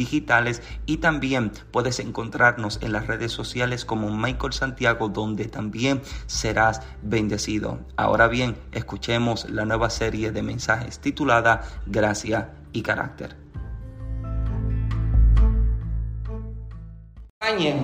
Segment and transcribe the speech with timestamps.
[0.00, 6.80] digitales y también puedes encontrarnos en las redes sociales como Michael Santiago donde también serás
[7.02, 7.80] bendecido.
[7.96, 13.36] Ahora bien, escuchemos la nueva serie de mensajes titulada Gracia y Carácter.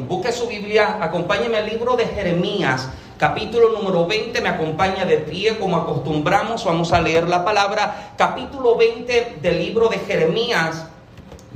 [0.09, 5.59] Busque su Biblia, acompáñeme al libro de Jeremías, capítulo número 20, me acompaña de pie
[5.59, 10.87] como acostumbramos, vamos a leer la palabra, capítulo 20 del libro de Jeremías.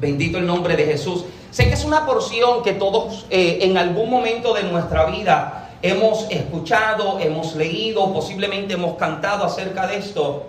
[0.01, 1.27] Bendito el nombre de Jesús.
[1.51, 6.27] Sé que es una porción que todos eh, en algún momento de nuestra vida hemos
[6.31, 10.47] escuchado, hemos leído, posiblemente hemos cantado acerca de esto.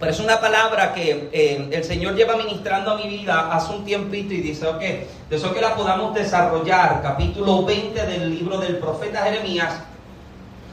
[0.00, 3.84] Pero es una palabra que eh, el Señor lleva ministrando a mi vida hace un
[3.84, 4.82] tiempito y dice, ok,
[5.28, 7.02] deseo que la podamos desarrollar.
[7.02, 9.74] Capítulo 20 del libro del profeta Jeremías.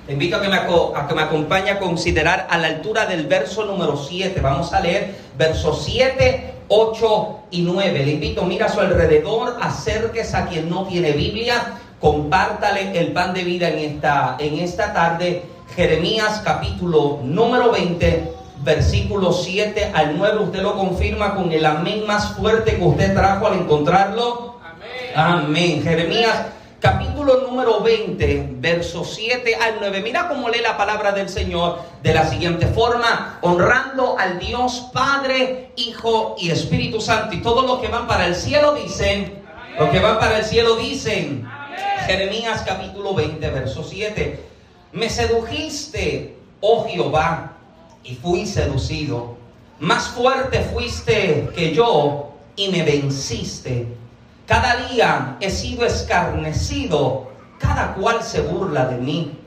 [0.05, 3.25] Te invito a que, me, a que me acompañe a considerar a la altura del
[3.25, 4.41] verso número 7.
[4.41, 8.05] Vamos a leer versos 7 8 y 9.
[8.05, 13.33] Le invito, mira a su alrededor, acérquese a quien no tiene Biblia, compártale el pan
[13.33, 15.43] de vida en esta, en esta tarde.
[15.75, 20.39] Jeremías capítulo número 20, versículo 7 al 9.
[20.39, 24.55] Usted lo confirma con el amén más fuerte que usted trajo al encontrarlo.
[25.15, 25.43] Amén.
[25.45, 25.83] Amén.
[25.83, 26.47] Jeremías
[26.83, 30.01] capítulo número 20, versos 7 al 9.
[30.01, 35.71] Mira cómo lee la palabra del Señor de la siguiente forma, honrando al Dios Padre,
[35.77, 37.35] Hijo y Espíritu Santo.
[37.35, 39.45] Y todos los que van para el cielo dicen,
[39.79, 41.47] los que van para el cielo dicen,
[42.05, 44.43] Jeremías capítulo 20, verso 7,
[44.91, 47.53] me sedujiste, oh Jehová,
[48.03, 49.37] y fui seducido.
[49.79, 54.02] Más fuerte fuiste que yo y me venciste
[54.45, 59.39] cada día he sido escarnecido, cada cual se burla de mí.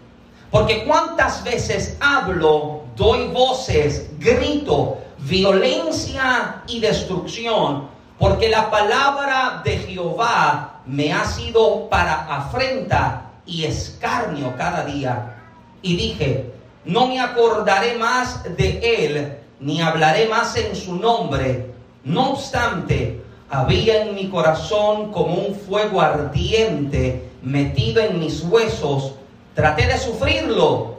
[0.51, 10.81] Porque cuántas veces hablo, doy voces, grito, violencia y destrucción, porque la palabra de Jehová
[10.87, 15.43] me ha sido para afrenta y escarnio cada día.
[15.83, 16.53] Y dije,
[16.85, 21.75] no me acordaré más de él, ni hablaré más en su nombre.
[22.05, 29.15] No obstante, había en mi corazón como un fuego ardiente metido en mis huesos.
[29.55, 30.97] Traté de sufrirlo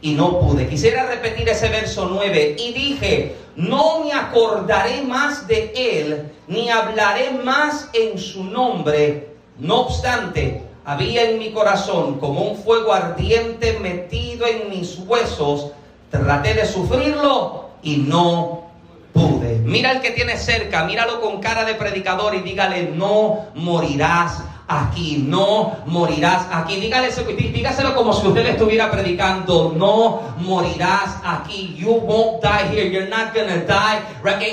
[0.00, 0.68] y no pude.
[0.68, 7.32] Quisiera repetir ese verso 9 y dije, no me acordaré más de él, ni hablaré
[7.44, 9.34] más en su nombre.
[9.58, 15.72] No obstante, había en mi corazón como un fuego ardiente metido en mis huesos.
[16.10, 18.69] Traté de sufrirlo y no
[19.14, 25.24] Mira al que tiene cerca, míralo con cara de predicador y dígale, no morirás aquí,
[25.26, 26.76] no morirás aquí.
[26.76, 31.74] Dígale, dígaselo como si usted estuviera predicando, no morirás aquí.
[31.76, 34.00] You won't die here, you're not gonna die.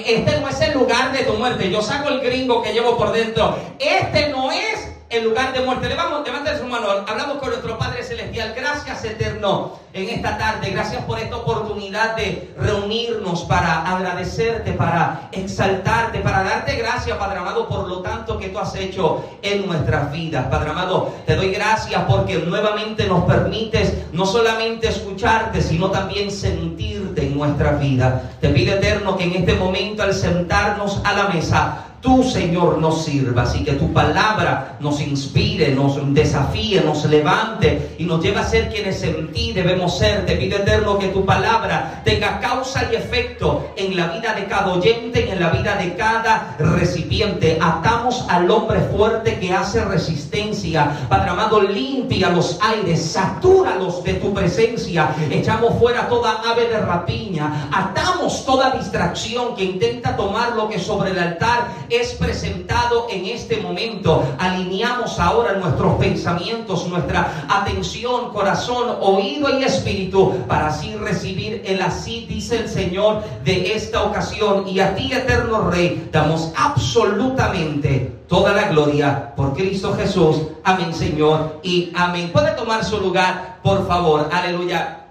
[0.06, 1.72] Este no es el lugar de tu muerte.
[1.72, 3.58] Yo saco el gringo que llevo por dentro.
[3.80, 5.90] Este no es en lugar de muerte.
[5.90, 8.54] Le vamos, levantar su mano, hablamos con nuestro Padre Celestial.
[8.56, 10.70] Gracias, eterno, en esta tarde.
[10.72, 17.68] Gracias por esta oportunidad de reunirnos para agradecerte, para exaltarte, para darte gracias, Padre amado,
[17.68, 20.48] por lo tanto que tú has hecho en nuestras vidas.
[20.48, 27.24] Padre amado, te doy gracias porque nuevamente nos permites no solamente escucharte, sino también sentirte
[27.24, 28.32] en nuestra vida.
[28.42, 33.06] Te pido, eterno, que en este momento al sentarnos a la mesa, tú, Señor, nos
[33.06, 38.44] sirvas y que tu palabra nos inspire, nos desafíe, nos levante y nos lleve a
[38.44, 40.26] ser quienes en ti debemos ser.
[40.26, 44.74] Te pido eterno que tu palabra tenga causa y efecto en la vida de cada
[44.74, 47.58] oyente y en la vida de cada recipiente.
[47.62, 51.08] Atamos al hombre fuerte que hace resistencia.
[51.10, 55.10] Padre amado, limpia los aires, satúralos de tu presencia.
[55.30, 57.70] Echamos fuera toda ave de rapiña.
[57.72, 63.58] Atamos toda distracción que intenta tomar lo que sobre el altar es presentado en este
[63.58, 64.24] momento.
[64.38, 72.26] Alineamos ahora nuestros pensamientos, nuestra atención, corazón, oído y espíritu para así recibir el así,
[72.28, 74.68] dice el Señor, de esta ocasión.
[74.68, 80.38] Y a ti, eterno Rey, damos absolutamente toda la gloria por Cristo Jesús.
[80.64, 81.60] Amén, Señor.
[81.64, 82.32] Y amén.
[82.32, 84.30] Puede tomar su lugar, por favor.
[84.32, 85.06] Aleluya.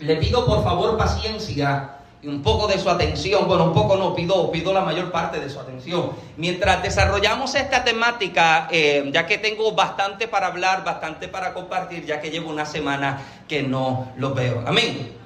[0.00, 4.50] Le pido por favor paciencia un poco de su atención, bueno, un poco no, pido,
[4.50, 6.10] pido la mayor parte de su atención.
[6.36, 12.20] Mientras desarrollamos esta temática, eh, ya que tengo bastante para hablar, bastante para compartir, ya
[12.20, 14.64] que llevo una semana que no lo veo.
[14.66, 15.18] Amén.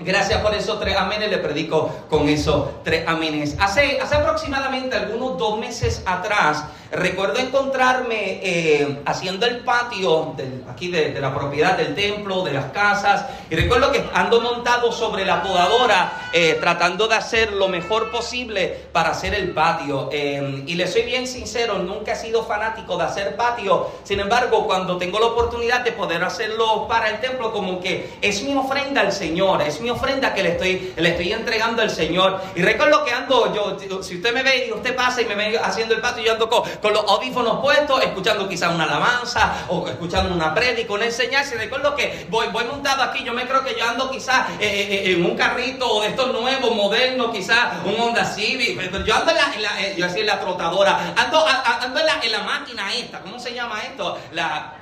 [0.00, 3.56] Gracias por esos tres amenes, le predico con esos tres amenes.
[3.60, 10.34] Hace, hace aproximadamente algunos dos meses atrás, Recuerdo encontrarme eh, haciendo el patio
[10.68, 15.24] aquí de, la propiedad del templo, de las casas, y recuerdo que ando montado sobre
[15.24, 20.08] la podadora eh, tratando de hacer lo mejor posible para hacer el patio.
[20.10, 24.66] Eh, y le soy bien sincero, nunca he sido fanático de hacer patio, sin embargo,
[24.66, 29.02] cuando tengo la oportunidad de poder hacerlo para el templo, como que es mi ofrenda
[29.02, 32.40] al Señor, es mi ofrenda que le estoy, le estoy entregando al Señor.
[32.56, 35.56] Y recuerdo que ando, yo, si usted me ve y usted pasa y me ve
[35.56, 39.86] haciendo el patio, yo ando con con los audífonos puestos, escuchando quizás una alabanza o
[39.88, 41.54] escuchando una prédica, una enseñanza.
[41.54, 44.56] Y recuerdo que voy, voy montado aquí, yo me creo que yo ando quizás eh,
[44.60, 49.30] eh, eh, en un carrito de estos nuevos, modernos, quizás un Honda Civic, yo ando
[49.30, 52.92] en la, en la yo en la trotadora, ando, ando en, la, en la máquina
[52.94, 54.18] esta, ¿cómo se llama esto?
[54.32, 54.79] La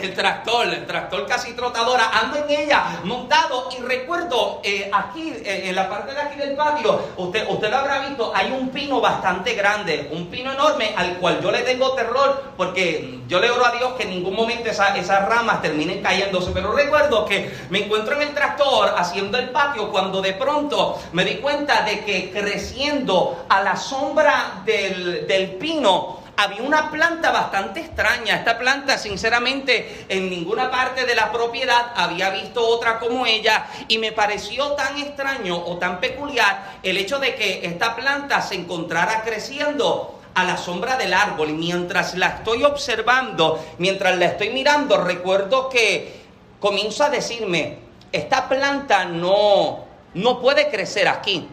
[0.00, 5.64] el tractor, el tractor casi trotadora, ando en ella montado y recuerdo eh, aquí, eh,
[5.66, 9.00] en la parte de aquí del patio, usted, usted lo habrá visto, hay un pino
[9.00, 13.66] bastante grande, un pino enorme al cual yo le tengo terror porque yo le oro
[13.66, 18.14] a Dios que en ningún momento esas ramas terminen cayéndose, pero recuerdo que me encuentro
[18.16, 23.44] en el tractor haciendo el patio cuando de pronto me di cuenta de que creciendo
[23.48, 28.36] a la sombra del, del pino, había una planta bastante extraña.
[28.36, 33.98] Esta planta, sinceramente, en ninguna parte de la propiedad había visto otra como ella y
[33.98, 39.22] me pareció tan extraño o tan peculiar el hecho de que esta planta se encontrara
[39.22, 44.96] creciendo a la sombra del árbol y mientras la estoy observando, mientras la estoy mirando,
[44.96, 46.20] recuerdo que
[46.60, 47.78] comienzo a decirme,
[48.12, 51.48] esta planta no, no puede crecer aquí.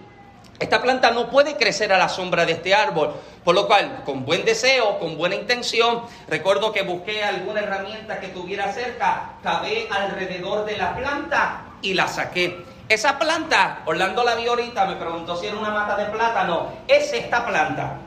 [0.58, 3.14] Esta planta no puede crecer a la sombra de este árbol,
[3.44, 8.30] por lo cual, con buen deseo, con buena intención, recuerdo que busqué alguna herramienta que
[8.30, 12.64] tuviera cerca, cavé alrededor de la planta y la saqué.
[12.88, 17.12] Esa planta, Orlando la vio ahorita, me preguntó si era una mata de plátano, es
[17.12, 17.98] esta planta.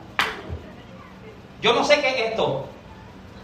[1.61, 2.65] Yo no sé qué es esto,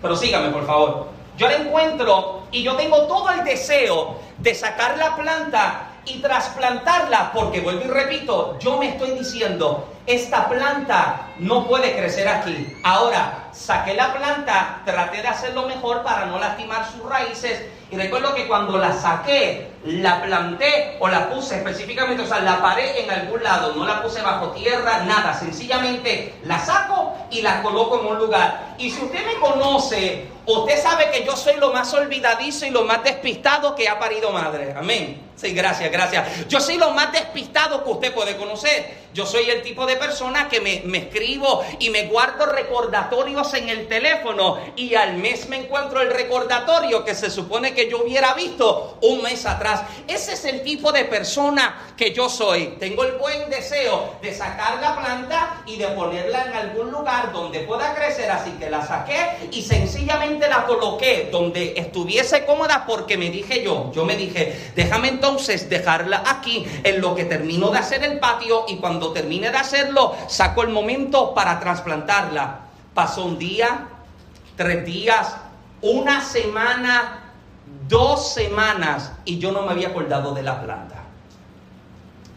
[0.02, 1.10] pero sígame por favor.
[1.38, 7.32] Yo la encuentro y yo tengo todo el deseo de sacar la planta y trasplantarla,
[7.34, 12.78] porque vuelvo y repito, yo me estoy diciendo, esta planta no puede crecer aquí.
[12.84, 17.62] Ahora, saqué la planta, traté de hacerlo mejor para no lastimar sus raíces
[17.96, 23.04] recuerdo que cuando la saqué, la planté o la puse específicamente, o sea, la paré
[23.04, 28.00] en algún lado, no la puse bajo tierra, nada, sencillamente la saco y la coloco
[28.00, 28.76] en un lugar.
[28.78, 32.84] Y si usted me conoce, usted sabe que yo soy lo más olvidadizo y lo
[32.84, 34.74] más despistado que ha parido madre.
[34.76, 35.22] Amén.
[35.36, 36.48] Sí, gracias, gracias.
[36.48, 39.06] Yo soy lo más despistado que usted puede conocer.
[39.14, 43.68] Yo soy el tipo de persona que me, me, escribo y me guardo recordatorios en
[43.68, 48.34] el teléfono y al mes me encuentro el recordatorio que se supone que yo hubiera
[48.34, 49.84] visto un mes atrás.
[50.08, 52.76] Ese es el tipo de persona que yo soy.
[52.80, 57.62] Tengo el buen deseo de sacar la planta y de ponerla en algún lugar donde
[57.62, 63.30] pueda crecer, así que la saqué y sencillamente la coloqué donde estuviese cómoda porque me
[63.30, 68.04] dije yo, yo me dije, déjame entonces dejarla aquí en lo que termino de hacer
[68.04, 72.62] el patio y cuando termine de hacerlo, saco el momento para trasplantarla.
[72.94, 73.88] Pasó un día,
[74.56, 75.36] tres días,
[75.82, 77.25] una semana,
[77.88, 81.04] dos semanas y yo no me había acordado de la planta.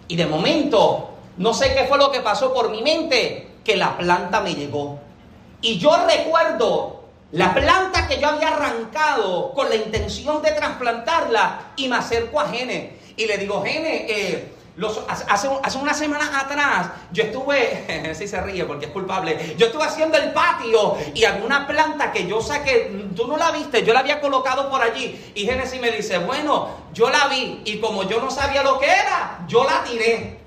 [0.09, 3.97] Y de momento, no sé qué fue lo que pasó por mi mente, que la
[3.97, 4.99] planta me llegó.
[5.61, 11.89] Y yo recuerdo la planta que yo había arrancado con la intención de trasplantarla y
[11.89, 14.53] me acerco a Gene y le digo, Gene, eh,
[15.09, 19.85] hace, hace unas semanas atrás yo estuve, si se ríe porque es culpable, yo estuve
[19.85, 23.93] haciendo el patio y había una planta que yo saqué, tú no la viste, yo
[23.93, 28.05] la había colocado por allí y Génesis me dice, bueno, yo la vi y como
[28.05, 30.39] yo no sabía lo que era, yo la tiré.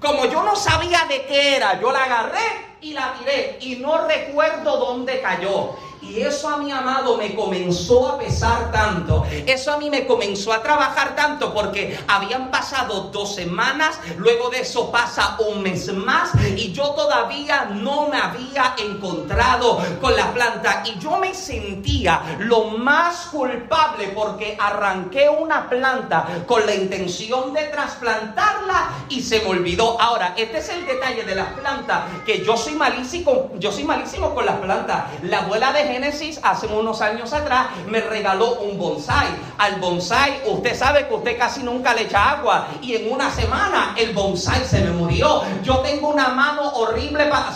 [0.00, 4.06] Como yo no sabía de qué era, yo la agarré y la tiré y no
[4.06, 5.74] recuerdo dónde cayó.
[6.08, 9.26] Y eso a mi amado me comenzó a pesar tanto.
[9.46, 14.60] Eso a mí me comenzó a trabajar tanto porque habían pasado dos semanas, luego de
[14.60, 20.82] eso pasa un mes más y yo todavía no me había encontrado con la planta.
[20.84, 27.64] Y yo me sentía lo más culpable porque arranqué una planta con la intención de
[27.64, 30.00] trasplantarla y se me olvidó.
[30.00, 34.34] Ahora, este es el detalle de las plantas, que yo soy malísimo, yo soy malísimo
[34.34, 35.04] con las plantas.
[35.22, 39.28] La abuela de Génesis hace unos años atrás me regaló un bonsai.
[39.58, 43.94] Al bonsai, usted sabe que usted casi nunca le echa agua y en una semana
[43.96, 45.42] el bonsai se me murió.
[45.62, 47.52] Yo tengo una mano horrible para...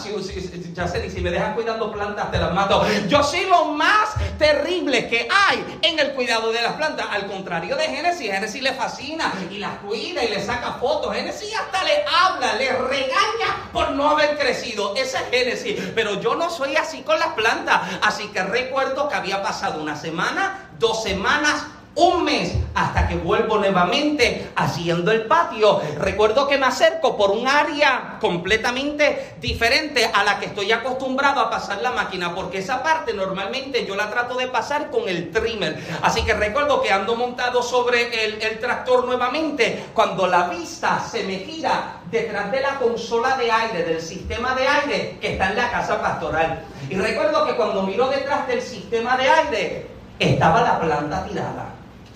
[1.21, 2.85] me dejan cuidando plantas te las mato.
[3.09, 7.07] Yo soy lo más terrible que hay en el cuidado de las plantas.
[7.11, 11.15] Al contrario de Génesis, Génesis le fascina y las cuida y le saca fotos.
[11.15, 14.95] Génesis hasta le habla, le regaña por no haber crecido.
[14.95, 15.93] Ese es Génesis.
[15.95, 17.83] Pero yo no soy así con las plantas.
[18.03, 21.67] Así que recuerdo que había pasado una semana, dos semanas,
[21.99, 25.81] un mes hasta que vuelvo nuevamente haciendo el patio.
[25.99, 31.51] Recuerdo que me acerco por un área completamente diferente a la que estoy acostumbrado a
[31.51, 35.79] pasar la máquina, porque esa parte normalmente yo la trato de pasar con el trimmer.
[36.03, 41.25] Así que recuerdo que ando montado sobre el, el tractor nuevamente, cuando la vista se
[41.25, 45.57] me gira detrás de la consola de aire, del sistema de aire que está en
[45.57, 46.63] la casa pastoral.
[46.89, 49.87] Y recuerdo que cuando miro detrás del sistema de aire,
[50.19, 51.68] estaba la planta tirada.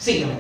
[0.02, 0.34] Sígueme.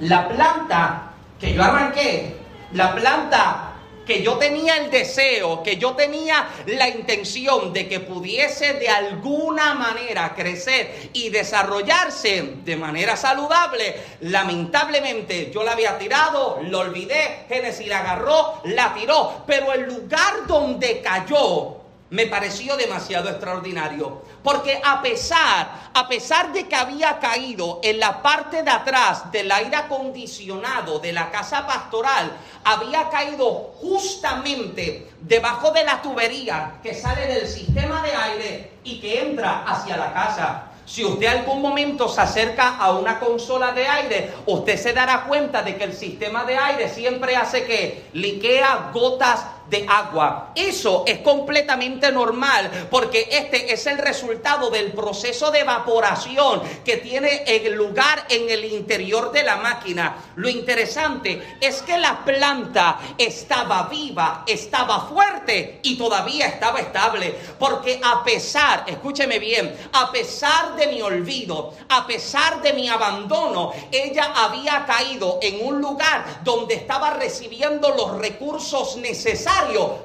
[0.00, 2.36] La planta que yo arranqué,
[2.72, 3.72] la planta
[4.04, 9.72] que yo tenía el deseo, que yo tenía la intención de que pudiese de alguna
[9.72, 17.88] manera crecer y desarrollarse de manera saludable, lamentablemente yo la había tirado, lo olvidé, Génesis
[17.88, 21.79] la agarró, la tiró, pero el lugar donde cayó
[22.10, 24.22] me pareció demasiado extraordinario.
[24.42, 29.50] Porque a pesar, a pesar de que había caído en la parte de atrás del
[29.50, 32.32] aire acondicionado de la casa pastoral,
[32.64, 39.20] había caído justamente debajo de la tubería que sale del sistema de aire y que
[39.20, 40.66] entra hacia la casa.
[40.90, 45.62] Si usted algún momento se acerca a una consola de aire, usted se dará cuenta
[45.62, 50.52] de que el sistema de aire siempre hace que liquea gotas de agua.
[50.54, 57.44] Eso es completamente normal porque este es el resultado del proceso de evaporación que tiene
[57.46, 60.16] el lugar en el interior de la máquina.
[60.36, 67.34] Lo interesante es que la planta estaba viva, estaba fuerte y todavía estaba estable.
[67.58, 73.72] Porque a pesar, escúcheme bien, a pesar de mi olvido, a pesar de mi abandono,
[73.92, 79.59] ella había caído en un lugar donde estaba recibiendo los recursos necesarios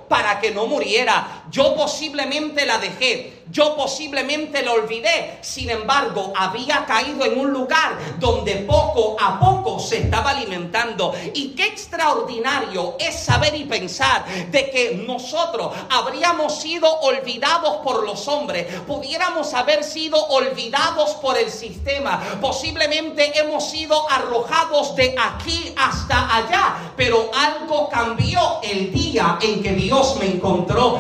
[0.08, 1.45] para que no muriera.
[1.52, 5.38] Yo posiblemente la dejé, yo posiblemente la olvidé.
[5.42, 11.14] Sin embargo, había caído en un lugar donde poco a poco se estaba alimentando.
[11.34, 18.28] Y qué extraordinario es saber y pensar de que nosotros habríamos sido olvidados por los
[18.28, 26.36] hombres, pudiéramos haber sido olvidados por el sistema, posiblemente hemos sido arrojados de aquí hasta
[26.36, 31.00] allá, pero algo cambió el día en que Dios me encontró.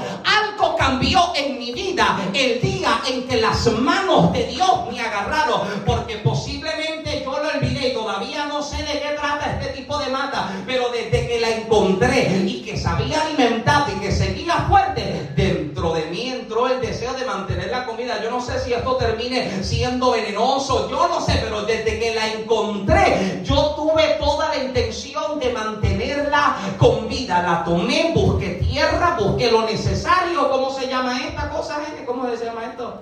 [0.85, 5.61] Cambió en mi vida el día en que las manos de Dios me agarraron.
[5.85, 10.09] Porque posiblemente yo lo olvidé y todavía no sé de qué trata este tipo de
[10.11, 10.51] mata.
[10.65, 15.31] Pero desde que la encontré y que sabía alimentar y que seguía fuerte,
[15.93, 18.21] de mí entró el deseo de mantener la comida.
[18.21, 20.89] Yo no sé si esto termine siendo venenoso.
[20.89, 26.57] Yo no sé, pero desde que la encontré, yo tuve toda la intención de mantenerla
[26.77, 27.41] con vida.
[27.41, 30.49] La tomé, busqué tierra, busqué lo necesario.
[30.49, 32.05] ¿Cómo se llama esta cosa, gente?
[32.05, 33.01] ¿Cómo se llama esto?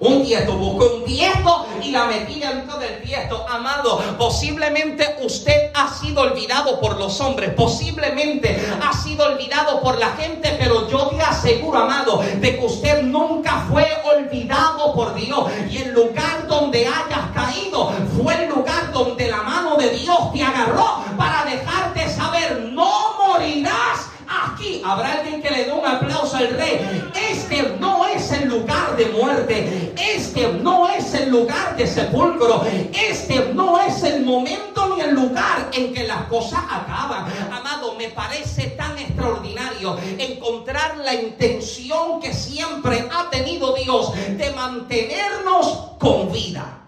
[0.00, 3.46] Un tiesto, buscó un tiesto y la metí dentro del tiesto.
[3.48, 10.10] Amado, posiblemente usted ha sido olvidado por los hombres, posiblemente ha sido olvidado por la
[10.12, 15.50] gente, pero yo te aseguro, amado, de que usted nunca fue olvidado por Dios.
[15.70, 20.42] Y el lugar donde hayas caído fue el lugar donde la mano de Dios te
[20.42, 24.82] agarró para dejarte saber, no morirás aquí.
[24.84, 27.10] Habrá alguien que le dé un aplauso al rey.
[27.30, 29.89] Este no es el lugar de muerte.
[31.30, 32.64] El lugar de sepulcro.
[32.92, 37.32] Este no es el momento ni el lugar en que las cosas acaban.
[37.52, 45.92] Amado, me parece tan extraordinario encontrar la intención que siempre ha tenido Dios de mantenernos
[46.00, 46.78] con vida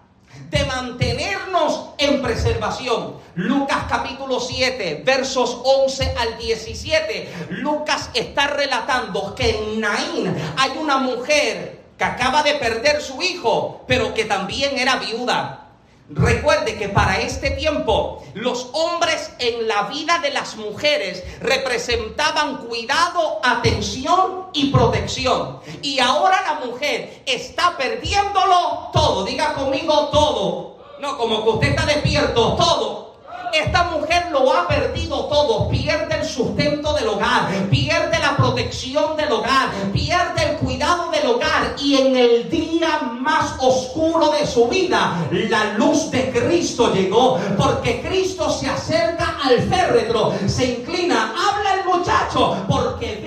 [0.50, 3.14] de mantenernos en preservación.
[3.36, 7.32] Lucas capítulo 7, versos 11 al 17.
[7.48, 13.82] Lucas está relatando que en Naín hay una mujer que acaba de perder su hijo,
[13.86, 15.68] pero que también era viuda.
[16.08, 23.38] Recuerde que para este tiempo los hombres en la vida de las mujeres representaban cuidado,
[23.44, 25.60] atención y protección.
[25.80, 29.24] Y ahora la mujer está perdiéndolo todo.
[29.24, 30.78] Diga conmigo todo.
[30.98, 33.11] No, como que usted está despierto, todo
[33.52, 35.68] esta mujer lo ha perdido todo.
[35.68, 41.74] Pierde el sustento del hogar, pierde la protección del hogar, pierde el cuidado del hogar.
[41.78, 47.38] Y en el día más oscuro de su vida, la luz de Cristo llegó.
[47.56, 53.21] Porque Cristo se acerca al féretro, se inclina, habla el muchacho, porque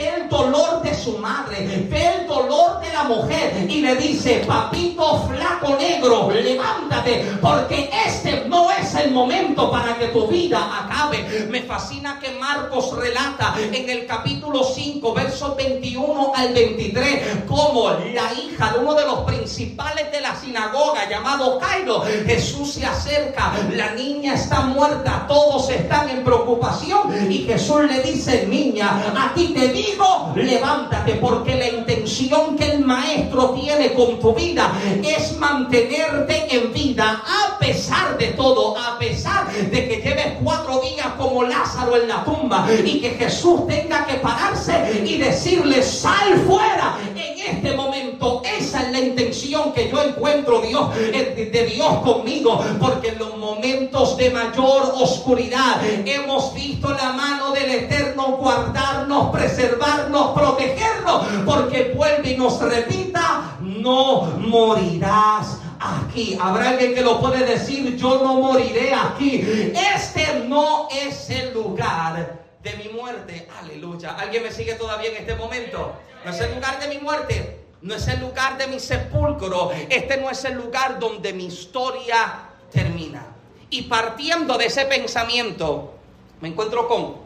[3.04, 8.94] dolor de la mujer y le dice, papito flaco negro, levántate, porque este no es
[8.96, 11.48] el momento para que tu vida acabe.
[11.50, 18.34] Me fascina que Marcos relata en el capítulo 5, versos 21 al 23, como la
[18.34, 23.92] hija de uno de los principales de la sinagoga, llamado Cairo, Jesús se acerca, la
[23.94, 29.70] niña está muerta, todos están en preocupación y Jesús le dice, niña, a ti te
[29.70, 34.72] digo, levántate, porque la intención que maestro tiene con tu vida
[35.04, 41.08] es mantenerte en vida a pesar de todo, a pesar de que lleves cuatro días
[41.18, 46.98] como Lázaro en la tumba y que Jesús tenga que pararse y decirle, sal fuera
[47.16, 48.42] en este momento.
[48.46, 49.35] Esa es la intención
[49.74, 55.82] que yo encuentro Dios, eh, de Dios conmigo, porque en los momentos de mayor oscuridad
[55.84, 64.24] hemos visto la mano del Eterno guardarnos, preservarnos, protegernos, porque vuelve y nos repita, no
[64.40, 66.38] morirás aquí.
[66.42, 69.74] Habrá alguien que lo puede decir, yo no moriré aquí.
[69.96, 73.48] Este no es el lugar de mi muerte.
[73.62, 74.16] Aleluya.
[74.18, 75.94] ¿Alguien me sigue todavía en este momento?
[76.24, 77.65] No es el lugar de mi muerte.
[77.86, 79.72] No es el lugar de mi sepulcro.
[79.90, 83.28] Este no es el lugar donde mi historia termina.
[83.70, 85.94] Y partiendo de ese pensamiento,
[86.42, 87.18] me encuentro con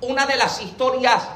[0.00, 1.28] una de las historias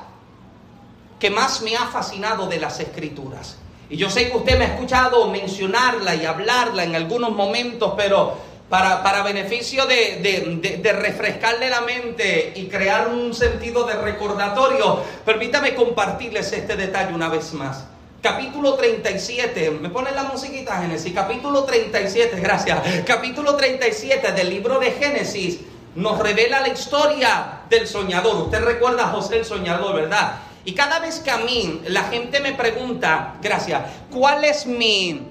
[1.20, 3.58] que más me ha fascinado de las escrituras.
[3.88, 8.36] Y yo sé que usted me ha escuchado mencionarla y hablarla en algunos momentos, pero
[8.68, 16.52] para, beneficio de, de, refrescarle la mente y crear un sentido de recordatorio, permítame compartirles
[16.52, 17.93] este detalle una vez más.
[18.24, 22.80] Capítulo 37, me pone la musiquita Génesis, capítulo 37, gracias.
[23.04, 25.60] Capítulo 37 del libro de Génesis
[25.94, 28.44] nos revela la historia del soñador.
[28.44, 30.36] Usted recuerda a José el soñador, ¿verdad?
[30.64, 35.28] Y cada vez que a mí la gente me pregunta, gracias, ¿cuál es mi,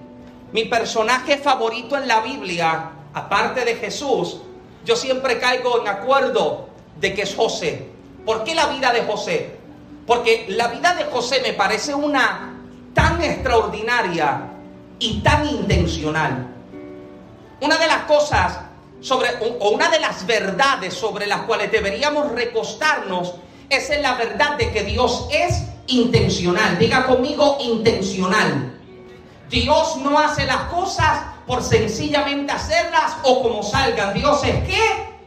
[0.51, 4.37] mi personaje favorito en la Biblia, aparte de Jesús?
[4.85, 7.87] Yo siempre caigo en acuerdo de que es José.
[8.23, 9.57] ¿Por qué la vida de José?
[10.05, 12.52] Porque la vida de José me parece una
[12.93, 14.49] tan extraordinaria
[14.99, 16.47] y tan intencional.
[17.61, 18.59] Una de las cosas
[19.01, 19.29] sobre,
[19.59, 23.35] o una de las verdades sobre las cuales deberíamos recostarnos
[23.69, 26.77] es la verdad de que Dios es intencional.
[26.77, 28.79] Diga conmigo intencional.
[29.49, 34.13] Dios no hace las cosas por sencillamente hacerlas o como salgan.
[34.13, 34.81] Dios es que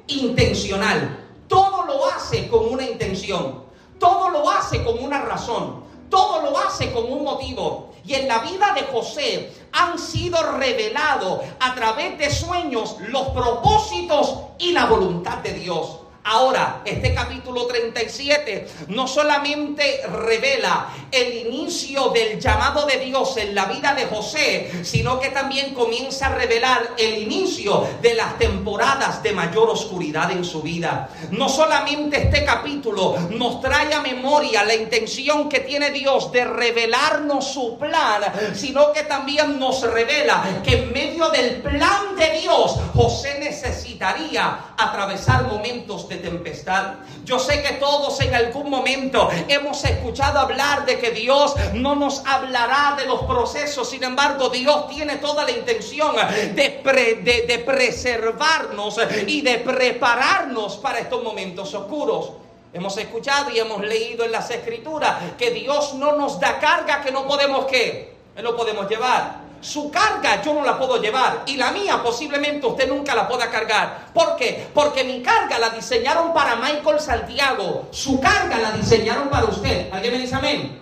[0.09, 1.25] intencional.
[1.49, 3.65] Todo lo hace con una intención.
[3.99, 5.86] Todo lo hace con una razón.
[6.11, 7.93] Todo lo hace con un motivo.
[8.05, 14.39] Y en la vida de José han sido revelados a través de sueños los propósitos
[14.59, 16.06] y la voluntad de Dios.
[16.29, 23.67] Ahora, este capítulo 37 no solamente revela el inicio del llamado de Dios en la
[23.67, 29.35] vida de José, sino que también comienza a revelar el inicio de las temporadas de
[29.35, 31.09] mayor oscuridad en su vida.
[31.31, 37.47] No solamente este capítulo nos trae a memoria la intención que tiene Dios de revelarnos
[37.47, 43.39] su plan, sino que también nos revela que en medio del plan de Dios, José
[43.39, 46.95] necesitaría atravesar momentos de tempestad.
[47.25, 52.23] Yo sé que todos en algún momento hemos escuchado hablar de que Dios no nos
[52.27, 56.15] hablará de los procesos, sin embargo Dios tiene toda la intención
[56.55, 62.33] de, de preservarnos y de prepararnos para estos momentos oscuros.
[62.73, 67.11] Hemos escuchado y hemos leído en las escrituras que Dios no nos da carga que
[67.11, 69.46] no podemos que, no podemos llevar.
[69.67, 73.51] Su carga yo no la puedo llevar y la mía posiblemente usted nunca la pueda
[73.51, 74.13] cargar.
[74.15, 74.69] ¿Por qué?
[74.73, 77.89] Porque mi carga la diseñaron para Michael Santiago.
[77.91, 79.93] Su carga la diseñaron para usted.
[79.93, 80.81] ¿Alguien me dice amén?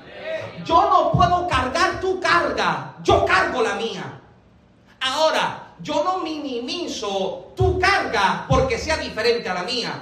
[0.66, 2.97] Yo no puedo cargar tu carga.
[3.03, 4.20] Yo cargo la mía.
[5.01, 9.94] Ahora, yo no minimizo tu carga porque sea diferente a la mía.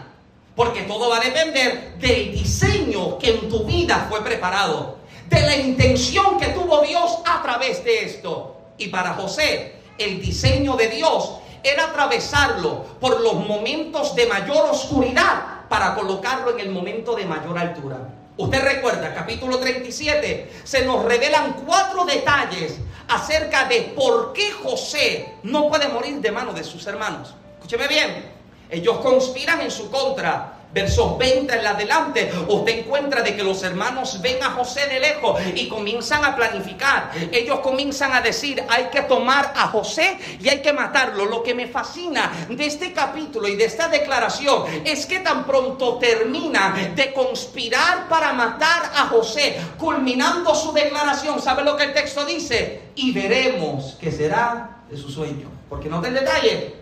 [0.56, 4.96] Porque todo va a depender del diseño que en tu vida fue preparado.
[5.28, 8.58] De la intención que tuvo Dios a través de esto.
[8.78, 11.32] Y para José, el diseño de Dios
[11.62, 17.58] era atravesarlo por los momentos de mayor oscuridad para colocarlo en el momento de mayor
[17.58, 17.98] altura.
[18.36, 25.68] Usted recuerda, capítulo 37, se nos revelan cuatro detalles acerca de por qué José no
[25.68, 27.34] puede morir de mano de sus hermanos.
[27.58, 28.32] Escúcheme bien,
[28.70, 34.20] ellos conspiran en su contra versos 20 en adelante, usted encuentra de que los hermanos
[34.22, 37.10] ven a José de lejos y comienzan a planificar.
[37.30, 41.26] Ellos comienzan a decir, hay que tomar a José y hay que matarlo.
[41.26, 45.98] Lo que me fascina de este capítulo y de esta declaración es que tan pronto
[45.98, 52.24] termina de conspirar para matar a José, culminando su declaración, ¿sabe lo que el texto
[52.24, 52.82] dice?
[52.94, 55.50] Y veremos qué será de su sueño.
[55.68, 56.74] Porque no el detalle,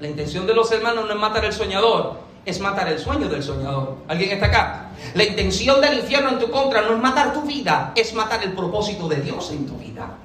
[0.00, 3.42] la intención de los hermanos no es matar al soñador, es matar el sueño del
[3.42, 3.96] soñador.
[4.06, 4.90] ¿Alguien está acá?
[5.14, 8.52] La intención del infierno en tu contra no es matar tu vida, es matar el
[8.52, 10.16] propósito de Dios en tu vida.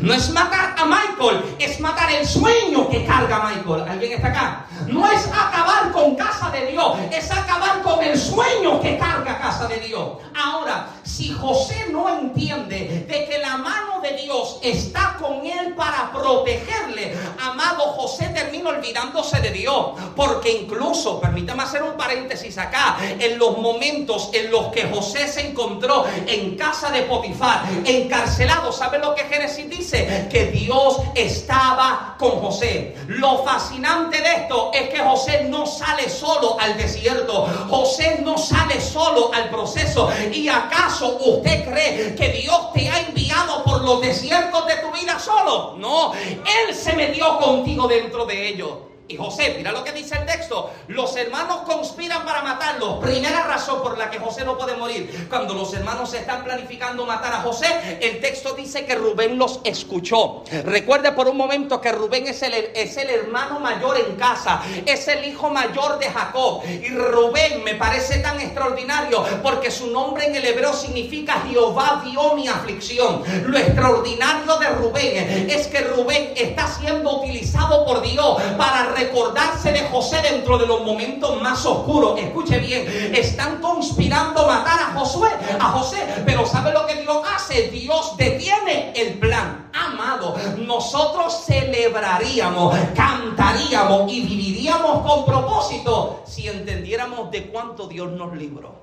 [0.00, 3.88] No es matar a Michael, es matar el sueño que carga Michael.
[3.88, 4.66] ¿Alguien está acá?
[4.86, 9.68] No es acabar con casa de Dios, es acabar con el sueño que carga casa
[9.68, 10.18] de Dios.
[10.34, 16.10] Ahora, si José no entiende de que la mano de Dios está con él para
[16.12, 19.90] protegerle, amado José termina olvidándose de Dios.
[20.16, 25.48] Porque incluso, permítame hacer un paréntesis acá, en los momentos en los que José se
[25.48, 30.28] encontró en casa de Potifar, encarcelado, ¿sabe lo que Génesis dice?
[30.30, 32.94] Que Dios estaba con José.
[33.08, 37.48] Lo fascinante de esto es que José no sale solo al desierto.
[37.68, 40.10] José no sale solo al proceso.
[40.32, 45.18] ¿Y acaso usted cree que Dios te ha enviado por los desiertos de tu vida
[45.18, 45.74] solo?
[45.78, 48.70] No, Él se metió contigo dentro de ellos.
[49.10, 53.00] Y José, mira lo que dice el texto, los hermanos conspiran para matarlo.
[53.00, 55.26] Primera razón por la que José no puede morir.
[55.28, 60.44] Cuando los hermanos están planificando matar a José, el texto dice que Rubén los escuchó.
[60.64, 65.08] Recuerde por un momento que Rubén es el, es el hermano mayor en casa, es
[65.08, 66.62] el hijo mayor de Jacob.
[66.64, 72.36] Y Rubén me parece tan extraordinario porque su nombre en el hebreo significa Jehová vio
[72.36, 73.24] mi aflicción.
[73.46, 79.88] Lo extraordinario de Rubén es que Rubén está siendo utilizado por Dios para recordarse de
[79.88, 82.18] José dentro de los momentos más oscuros.
[82.18, 87.68] Escuche bien, están conspirando matar a Josué, a José, pero ¿sabe lo que Dios hace?
[87.68, 89.70] Dios detiene el plan.
[89.72, 98.74] Amado, nosotros celebraríamos, cantaríamos y viviríamos con propósito si entendiéramos de cuánto Dios nos libró.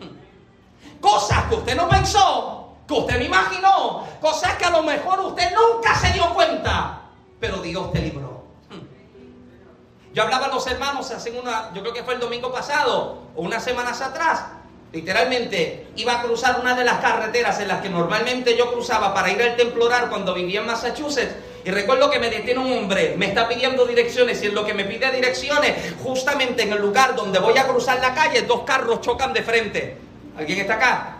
[0.00, 1.00] Hmm.
[1.00, 5.52] Cosas que usted no pensó, que usted no imaginó, cosas que a lo mejor usted
[5.54, 7.02] nunca se dio cuenta,
[7.40, 8.35] pero Dios te libró.
[10.16, 13.42] Yo hablaba a los hermanos hace una, yo creo que fue el domingo pasado o
[13.42, 14.44] unas semanas atrás.
[14.90, 19.30] Literalmente iba a cruzar una de las carreteras en las que normalmente yo cruzaba para
[19.30, 21.34] ir al templo orar cuando vivía en Massachusetts.
[21.66, 24.72] Y recuerdo que me detiene un hombre, me está pidiendo direcciones y en lo que
[24.72, 29.02] me pide direcciones, justamente en el lugar donde voy a cruzar la calle, dos carros
[29.02, 29.98] chocan de frente.
[30.38, 31.15] ¿Alguien está acá?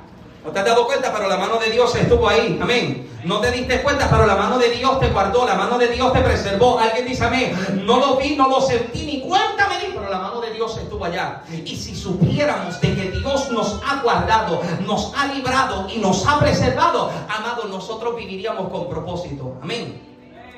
[0.46, 2.56] No te has dado cuenta, pero la mano de Dios estuvo ahí.
[2.62, 3.18] Amén.
[3.24, 5.44] No te diste cuenta, pero la mano de Dios te guardó.
[5.44, 6.78] La mano de Dios te preservó.
[6.78, 7.82] Alguien dice amén.
[7.84, 10.78] No lo vi, no lo sentí, ni cuenta me di, pero la mano de Dios
[10.78, 11.42] estuvo allá.
[11.50, 16.38] Y si supiéramos de que Dios nos ha guardado, nos ha librado y nos ha
[16.38, 19.56] preservado, amado, nosotros viviríamos con propósito.
[19.60, 20.05] Amén.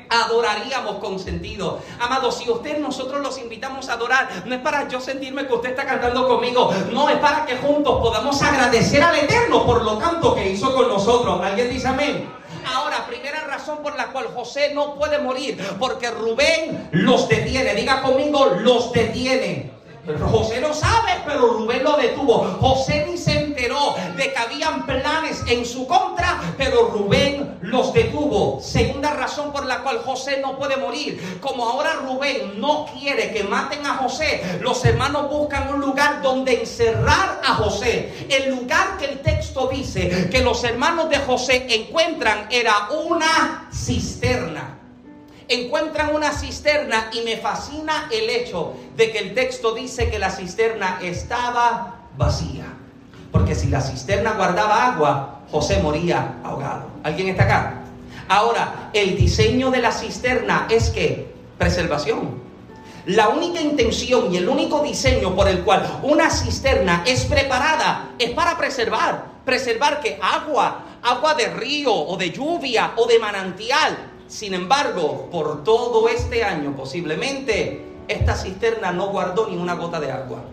[0.09, 1.79] Adoraríamos con sentido.
[1.99, 5.69] Amado, si usted nosotros los invitamos a adorar, no es para yo sentirme que usted
[5.69, 10.35] está cantando conmigo, no, es para que juntos podamos agradecer al Eterno por lo tanto
[10.35, 11.39] que hizo con nosotros.
[11.41, 12.39] ¿Alguien dice amén?
[12.73, 17.73] Ahora, primera razón por la cual José no puede morir, porque Rubén los detiene.
[17.73, 19.71] Diga conmigo, los detiene.
[20.31, 22.57] José lo sabe, pero Rubén lo detuvo.
[22.59, 28.61] José ni se de que habían planes en su contra, pero Rubén los detuvo.
[28.61, 31.39] Segunda razón por la cual José no puede morir.
[31.41, 36.61] Como ahora Rubén no quiere que maten a José, los hermanos buscan un lugar donde
[36.61, 38.27] encerrar a José.
[38.29, 44.77] El lugar que el texto dice que los hermanos de José encuentran era una cisterna
[45.51, 50.29] encuentran una cisterna y me fascina el hecho de que el texto dice que la
[50.29, 52.78] cisterna estaba vacía.
[53.31, 56.87] Porque si la cisterna guardaba agua, José moría ahogado.
[57.03, 57.73] ¿Alguien está acá?
[58.27, 62.49] Ahora, el diseño de la cisterna es que preservación.
[63.05, 68.31] La única intención y el único diseño por el cual una cisterna es preparada es
[68.31, 69.25] para preservar.
[69.45, 75.63] Preservar que agua, agua de río o de lluvia o de manantial, sin embargo, por
[75.63, 80.43] todo este año posiblemente esta cisterna no guardó ni una gota de agua.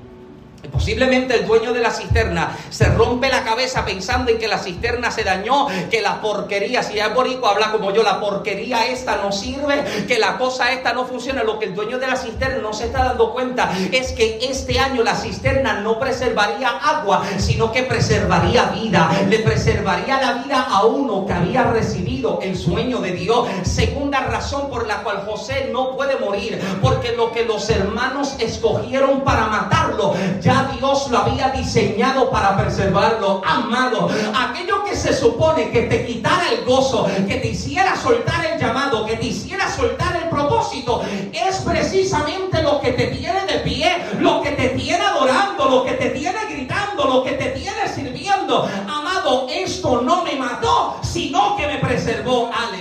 [0.73, 5.11] Posiblemente el dueño de la cisterna se rompe la cabeza pensando en que la cisterna
[5.11, 9.33] se dañó, que la porquería, si es borico habla como yo, la porquería esta no
[9.33, 11.43] sirve, que la cosa esta no funciona.
[11.45, 14.79] Lo que el dueño de la cisterna no se está dando cuenta es que este
[14.79, 19.11] año la cisterna no preservaría agua, sino que preservaría vida.
[19.29, 23.49] Le preservaría la vida a uno que había recibido el sueño de Dios.
[23.63, 29.23] Segunda razón por la cual José no puede morir, porque lo que los hermanos escogieron
[29.23, 30.15] para matarlo,
[30.47, 33.43] ya Dios lo había diseñado para preservarlo.
[33.45, 38.61] Amado, aquello que se supone que te quitara el gozo, que te hiciera soltar el
[38.61, 43.91] llamado, que te hiciera soltar el propósito, es precisamente lo que te tiene de pie,
[44.21, 48.71] lo que te tiene adorando, lo que te tiene gritando, lo que te tiene sirviendo.
[48.87, 52.51] Amado, esto no me mató, sino que me preservó.
[52.57, 52.76] Aleluya.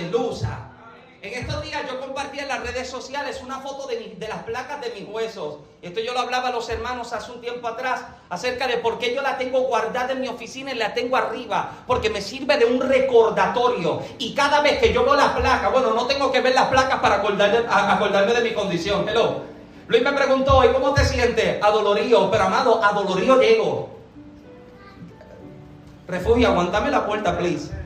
[1.84, 5.56] Yo compartí en las redes sociales una foto de, las placas de mis huesos.
[5.82, 9.14] Esto yo lo hablaba a los hermanos hace un tiempo atrás acerca de por qué
[9.14, 11.70] yo la tengo guardada en mi oficina y la tengo arriba.
[11.86, 14.02] Porque me sirve de un recordatorio.
[14.18, 17.00] Y cada vez que yo veo las placas, bueno, no tengo que ver las placas
[17.00, 19.08] para acordarme, de mi condición.
[19.08, 19.42] Hello.
[19.88, 21.62] Luis me preguntó, ¿y cómo te sientes?
[21.62, 23.90] Adolorido, pero amado, adolorido llego.
[26.08, 27.85] Refugio, aguantame la puerta, please.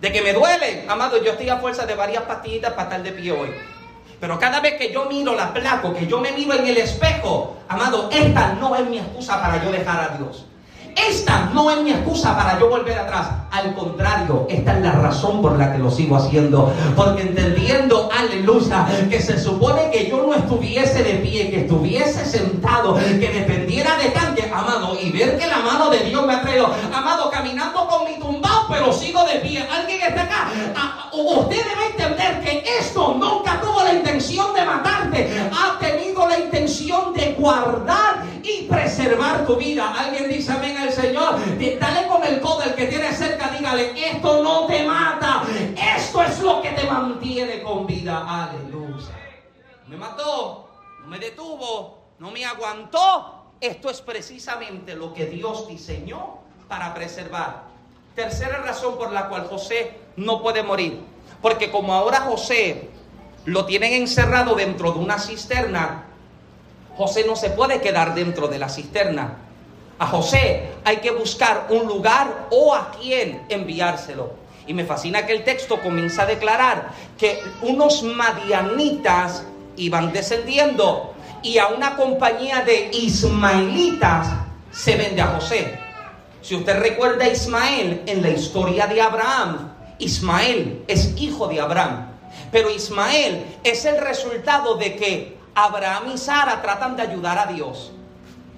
[0.00, 3.12] De que me duele, amado, yo estoy a fuerza de varias pastillitas para estar de
[3.12, 3.50] pie hoy.
[4.18, 7.58] Pero cada vez que yo miro la placa, que yo me miro en el espejo,
[7.68, 10.46] amado, esta no es mi excusa para yo dejar a Dios.
[10.96, 13.28] Esta no es mi excusa para yo volver atrás.
[13.50, 16.72] Al contrario, esta es la razón por la que lo sigo haciendo.
[16.96, 22.94] Porque entendiendo, aleluya, que se supone que yo no estuviese de pie, que estuviese sentado,
[22.96, 26.70] que dependiera de tanque, amado, y ver que la mano de Dios me ha traído,
[26.92, 28.39] amado, caminando con mi tumbao,
[28.70, 29.66] pero sigo de pie.
[29.70, 30.50] Alguien está acá.
[30.76, 35.50] Ah, usted debe entender que esto nunca tuvo la intención de matarte.
[35.52, 39.92] Ha tenido la intención de guardar y preservar tu vida.
[39.98, 41.36] Alguien dice amén al Señor.
[41.80, 45.42] Dale con el codo el que tiene cerca, dígale, esto no te mata.
[45.96, 48.24] Esto es lo que te mantiene con vida.
[48.26, 49.06] Aleluya.
[49.88, 50.68] Me mató,
[51.00, 53.36] no me detuvo, no me aguantó.
[53.60, 57.69] Esto es precisamente lo que Dios diseñó para preservar.
[58.14, 61.00] Tercera razón por la cual José no puede morir.
[61.40, 62.88] Porque como ahora José
[63.44, 66.04] lo tienen encerrado dentro de una cisterna,
[66.96, 69.38] José no se puede quedar dentro de la cisterna.
[69.98, 74.34] A José hay que buscar un lugar o a quién enviárselo.
[74.66, 79.44] Y me fascina que el texto comienza a declarar que unos madianitas
[79.76, 84.28] iban descendiendo y a una compañía de ismaelitas
[84.70, 85.78] se vende a José.
[86.42, 92.06] Si usted recuerda a Ismael en la historia de Abraham, Ismael es hijo de Abraham.
[92.50, 97.92] Pero Ismael es el resultado de que Abraham y Sara tratan de ayudar a Dios.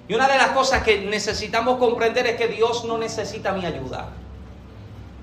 [0.07, 4.09] Y una de las cosas que necesitamos comprender es que Dios no necesita mi ayuda.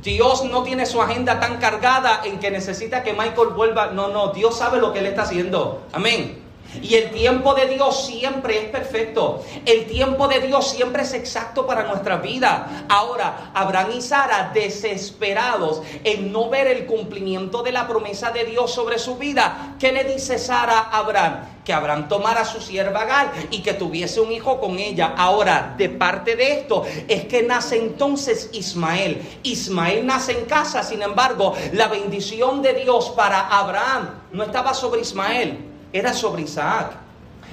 [0.03, 3.89] Dios no tiene su agenda tan cargada en que necesita que Michael vuelva.
[3.89, 5.87] No, no, Dios sabe lo que él está haciendo.
[5.93, 6.40] Amén.
[6.83, 9.45] Y el tiempo de Dios siempre es perfecto.
[9.67, 12.87] El tiempo de Dios siempre es exacto para nuestra vida.
[12.89, 18.73] Ahora, Abraham y Sara desesperados en no ver el cumplimiento de la promesa de Dios
[18.73, 19.75] sobre su vida.
[19.79, 21.41] ¿Qué le dice Sara a Abraham?
[21.65, 25.15] Que Abraham tomara a su sierva Agar y que tuviese un hijo con ella.
[25.17, 29.21] Ahora, de parte de esto, es que nace entonces Ismael.
[29.43, 35.01] Ismael nace en casa, sin embargo, la bendición de Dios para Abraham no estaba sobre
[35.01, 36.93] Ismael era sobre Isaac.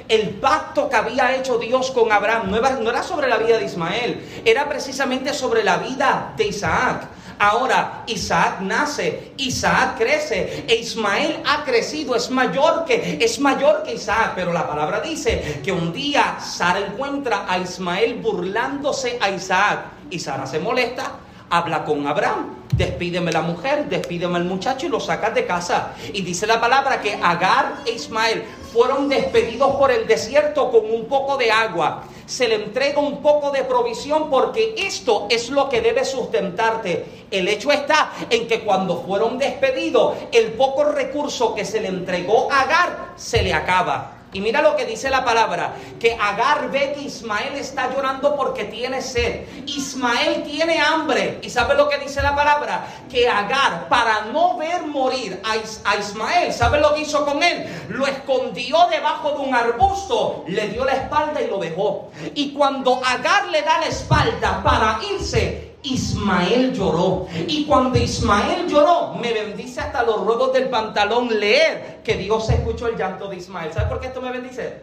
[0.08, 4.41] El pacto que había hecho Dios con Abraham no era, sobre la vida de Ismael,
[4.45, 7.08] era precisamente sobre la vida de Isaac.
[7.39, 13.93] Ahora Isaac nace, Isaac crece e Ismael ha crecido, es mayor que es mayor que
[13.93, 19.86] Isaac, pero la palabra dice que un día Sara encuentra a Ismael burlándose a Isaac
[20.10, 21.12] y Sara se molesta,
[21.49, 25.93] habla con Abraham despídeme la mujer, despídeme el muchacho y lo sacas de casa.
[26.13, 31.05] Y dice la palabra que Agar e Ismael fueron despedidos por el desierto con un
[31.05, 32.03] poco de agua.
[32.25, 37.05] Se le entrega un poco de provisión porque esto es lo que debe sustentarte.
[37.31, 42.51] El hecho está en que cuando fueron despedidos, el poco recurso que se le entregó
[42.51, 44.16] a Agar se le acaba.
[44.33, 48.65] Y mira lo que dice la palabra, que Agar ve que Ismael está llorando porque
[48.65, 49.45] tiene sed.
[49.65, 51.39] Ismael tiene hambre.
[51.41, 52.85] ¿Y sabe lo que dice la palabra?
[53.09, 57.65] Que Agar, para no ver morir a, Ismael, ¿sabe lo que hizo con él?
[57.87, 62.09] Lo escondió debajo de un arbusto, le dio la espalda y lo dejó.
[62.35, 67.27] Y cuando Agar le da la espalda para irse, Ismael lloró.
[67.47, 72.87] Y cuando Ismael lloró, me bendice hasta los ruedos del pantalón leer que Dios escuchó
[72.87, 73.71] el llanto de Ismael.
[73.73, 74.81] ¿Sabe por qué esto me bendice?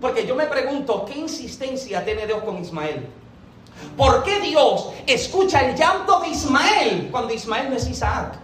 [0.00, 3.06] Porque yo me pregunto, ¿qué insistencia tiene Dios con Ismael?
[3.96, 8.38] ¿Por qué Dios escucha el llanto de Ismael cuando Ismael no es Isaac?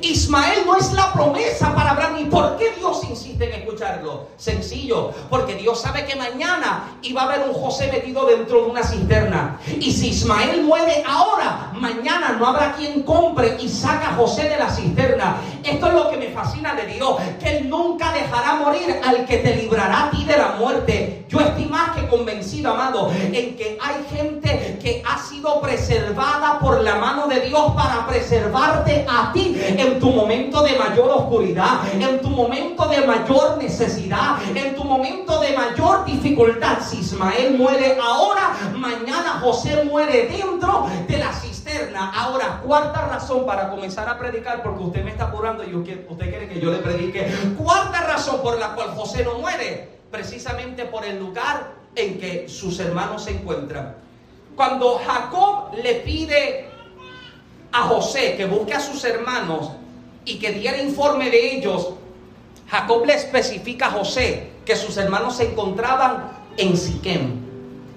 [0.00, 2.18] Ismael no es la promesa para Abraham.
[2.20, 4.28] ¿Y por qué Dios insiste en escucharlo?
[4.36, 8.82] Sencillo, porque Dios sabe que mañana iba a haber un José metido dentro de una
[8.82, 9.58] cisterna.
[9.78, 14.58] Y si Ismael muere ahora, mañana no habrá quien compre y saca a José de
[14.58, 15.36] la cisterna.
[15.62, 19.38] Esto es lo que me fascina de Dios, que Él nunca dejará morir al que
[19.38, 21.24] te librará a ti de la muerte.
[21.28, 26.82] Yo estoy más que convencido, amado, en que hay gente que ha sido preservada por
[26.82, 32.20] la mano de Dios para preservarte a ti en tu momento de mayor oscuridad, en
[32.20, 36.78] tu momento de mayor necesidad, en tu momento de mayor dificultad.
[36.80, 42.10] Si Ismael muere ahora, mañana José muere dentro de la cisterna.
[42.14, 46.48] Ahora, cuarta razón para comenzar a predicar, porque usted me está apurando y usted quiere
[46.48, 47.26] que yo le predique.
[47.56, 52.78] Cuarta razón por la cual José no muere, precisamente por el lugar en que sus
[52.80, 53.96] hermanos se encuentran.
[54.56, 56.70] Cuando Jacob le pide
[57.74, 59.72] a José que busque a sus hermanos
[60.24, 61.90] y que diera informe de ellos,
[62.70, 67.40] Jacob le especifica a José que sus hermanos se encontraban en Siquem.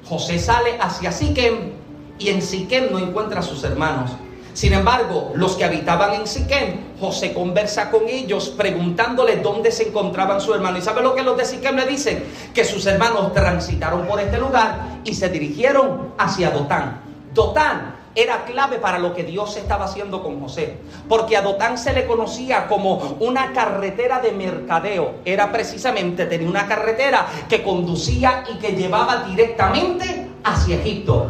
[0.04, 1.74] José sale hacia Siquem
[2.18, 4.12] y en Siquem no encuentra a sus hermanos.
[4.54, 10.42] Sin embargo, los que habitaban en Siquem, José conversa con ellos preguntándole dónde se encontraban
[10.42, 10.80] sus hermanos.
[10.80, 12.24] ¿Y sabe lo que los de Siquem le dicen?
[12.52, 17.00] Que sus hermanos transitaron por este lugar y se dirigieron hacia Dotán.
[17.36, 20.78] Dotán era clave para lo que Dios estaba haciendo con José.
[21.08, 25.18] Porque a Dotán se le conocía como una carretera de mercadeo.
[25.24, 31.28] Era precisamente, tenía una carretera que conducía y que llevaba directamente hacia Egipto.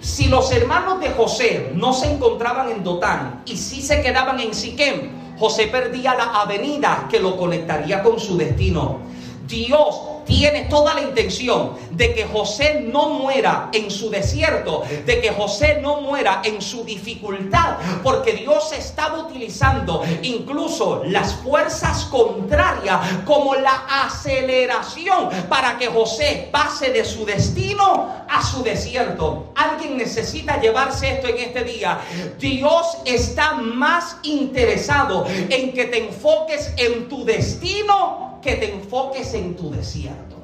[0.00, 4.54] Si los hermanos de José no se encontraban en Dotán y si se quedaban en
[4.54, 9.00] Siquem, José perdía la avenida que lo conectaría con su destino.
[9.46, 15.30] Dios tiene toda la intención de que José no muera en su desierto, de que
[15.30, 23.54] José no muera en su dificultad, porque Dios estaba utilizando incluso las fuerzas contrarias como
[23.54, 29.52] la aceleración para que José pase de su destino a su desierto.
[29.54, 32.00] Alguien necesita llevarse esto en este día.
[32.38, 39.56] Dios está más interesado en que te enfoques en tu destino que te enfoques en
[39.56, 40.36] tu desierto.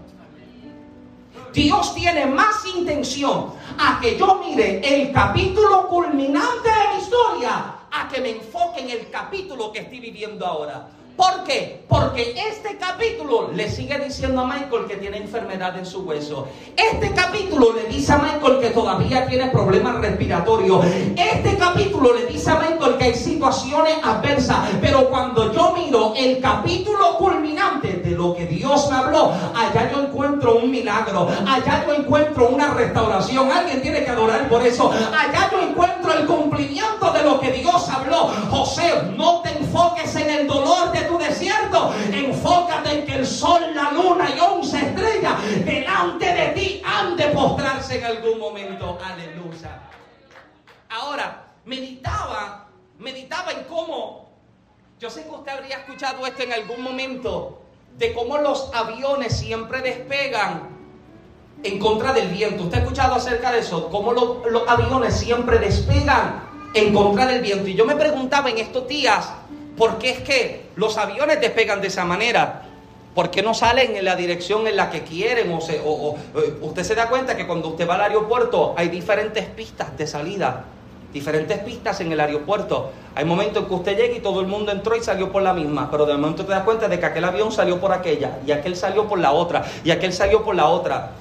[1.53, 8.09] Dios tiene más intención a que yo mire el capítulo culminante de mi historia, a
[8.09, 10.89] que me enfoque en el capítulo que estoy viviendo ahora.
[11.19, 11.83] ¿Por qué?
[11.89, 16.47] Porque este capítulo le sigue diciendo a Michael que tiene enfermedad en su hueso.
[16.77, 20.87] Este capítulo le dice a Michael que todavía tiene problemas respiratorios.
[21.17, 24.69] Este capítulo le dice a Michael que hay situaciones adversas.
[24.81, 30.59] Pero cuando yo miro el capítulo culminante de lo que Dios habló, allá yo encuentro
[30.59, 31.29] un milagro.
[31.49, 33.51] Allá yo encuentro una restauración.
[33.51, 34.93] Alguien tiene que adorar por eso.
[34.93, 38.29] Allá yo encuentro el cumplimiento de lo que Dios habló.
[38.53, 43.61] José, no te enfoques en el dolor de tu desierto, enfócate en que el sol,
[43.75, 48.99] la luna y once estrellas delante de ti han de postrarse en algún momento.
[49.05, 49.81] Aleluya.
[50.89, 52.67] Ahora, meditaba,
[52.99, 54.31] meditaba en cómo,
[54.99, 57.61] yo sé que usted habría escuchado esto en algún momento,
[57.99, 60.63] de cómo los aviones siempre despegan
[61.63, 62.65] en contra del viento.
[62.65, 63.91] ¿Usted ha escuchado acerca de eso?
[63.91, 67.69] Cómo los aviones siempre despegan en contra del viento.
[67.69, 69.31] Y yo me preguntaba en estos días,
[69.79, 72.65] ¿por qué es que los aviones despegan de esa manera?
[73.15, 75.51] ¿Por qué no salen en la dirección en la que quieren?
[75.53, 76.17] O, o,
[76.61, 80.65] usted se da cuenta que cuando usted va al aeropuerto hay diferentes pistas de salida,
[81.13, 82.91] diferentes pistas en el aeropuerto.
[83.15, 85.53] Hay momentos en que usted llega y todo el mundo entró y salió por la
[85.53, 88.53] misma, pero de momento te das cuenta de que aquel avión salió por aquella, y
[88.53, 91.13] aquel salió por la otra, y aquel salió por la otra.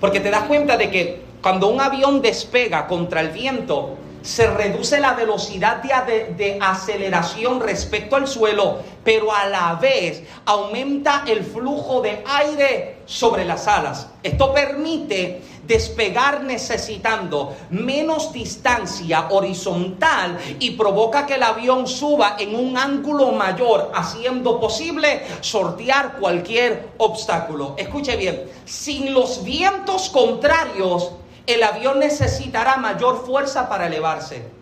[0.00, 5.00] Porque te das cuenta de que cuando un avión despega contra el viento, se reduce
[5.00, 12.22] la velocidad de, aceleración respecto al suelo, pero a la vez aumenta el flujo de
[12.26, 14.08] aire sobre las alas.
[14.22, 22.76] Esto permite despegar necesitando menos distancia horizontal y provoca que el avión suba en un
[22.76, 27.74] ángulo mayor, haciendo posible sortear cualquier obstáculo.
[27.76, 31.12] Escuche bien, sin los vientos contrarios,
[31.48, 34.58] el avión necesitará mayor fuerza para elevarse.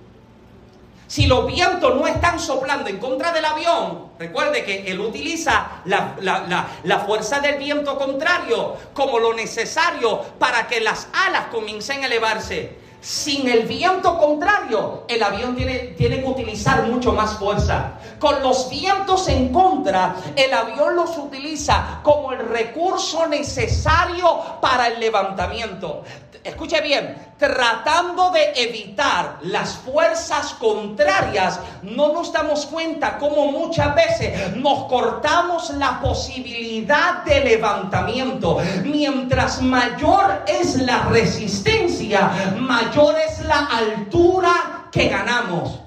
[1.09, 7.05] Si los vientos no están soplando en contra del avión, recuerde que él utiliza la,
[7.07, 12.87] fuerza del viento contrario como lo necesario para que las alas comiencen a elevarse.
[13.01, 17.93] Sin el viento contrario, el avión tiene, tiene, que utilizar mucho más fuerza.
[18.19, 24.99] Con los vientos en contra, el avión los utiliza como el recurso necesario para el
[24.99, 26.03] levantamiento
[26.47, 34.57] escuche bien, tratando de evitar las fuerzas contrarias, no nos damos cuenta cómo muchas veces
[34.57, 38.59] nos cortamos la posibilidad de levantamiento.
[38.85, 45.86] Mientras mayor es la resistencia, mayor es la altura que ganamos.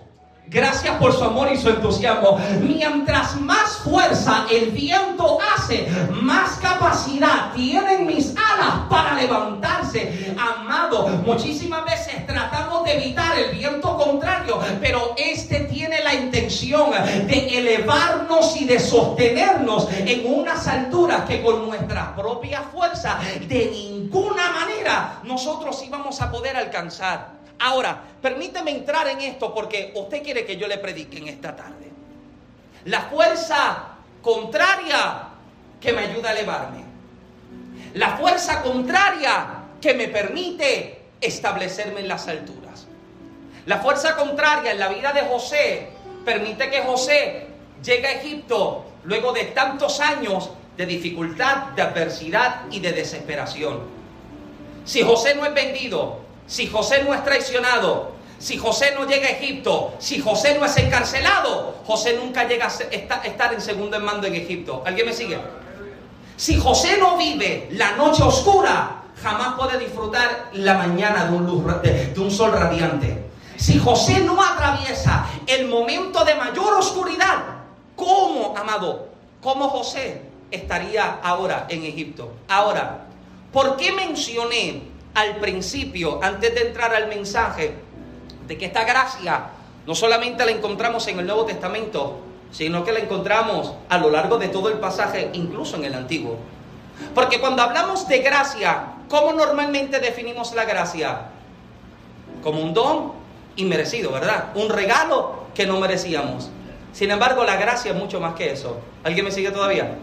[0.50, 2.40] Gracias por su amor y su entusiasmo.
[2.62, 10.36] Mientras más fuerza el viento hace, más capacidad tienen mis alas para levantarse.
[10.40, 16.92] Amado, muchísimas veces tratamos de evitar el viento contrario, pero este tiene la intención
[17.28, 24.52] de elevarnos y de sostenernos en unas alturas que con nuestra propia fuerza de ninguna
[24.52, 27.39] manera nosotros íbamos a poder alcanzar.
[27.60, 31.90] Ahora, permíteme entrar en esto porque usted quiere que yo le predique en esta tarde.
[32.86, 35.28] La fuerza contraria
[35.80, 36.84] que me ayuda a elevarme.
[37.94, 42.88] La fuerza contraria que me permite establecerme en las alturas.
[43.66, 45.90] La fuerza contraria en la vida de José
[46.24, 47.48] permite que José
[47.84, 53.82] llegue a Egipto luego de tantos años de dificultad, de adversidad y de desesperación.
[54.86, 59.32] Si José no es vendido, si José no es traicionado, si José no llega a
[59.32, 64.26] Egipto, si José no es encarcelado, José nunca llega a estar en segundo en mando
[64.26, 64.82] en Egipto.
[64.84, 65.40] ¿Alguien me sigue?
[66.36, 72.20] Si José no vive la noche oscura, jamás puede disfrutar la mañana de un, de
[72.20, 73.26] un sol radiante.
[73.56, 77.44] Si José no atraviesa el momento de mayor oscuridad,
[77.96, 79.10] ¿cómo, amado?
[79.42, 82.32] ¿Cómo José estaría ahora en Egipto?
[82.48, 83.06] Ahora,
[83.52, 87.76] ¿por qué mencioné al principio, antes de entrar al mensaje,
[88.48, 89.50] de que esta gracia
[89.86, 92.20] no solamente la encontramos en el Nuevo Testamento,
[92.52, 96.38] sino que la encontramos a lo largo de todo el pasaje, incluso en el Antiguo.
[97.14, 101.28] Porque cuando hablamos de gracia, ¿cómo normalmente definimos la gracia?
[102.44, 103.14] Como un don
[103.56, 104.50] inmerecido, ¿verdad?
[104.56, 106.50] Un regalo que no merecíamos.
[106.94, 108.80] Sin embargo, la gracia es mucho más que eso.
[109.04, 109.96] ¿Alguien me sigue todavía?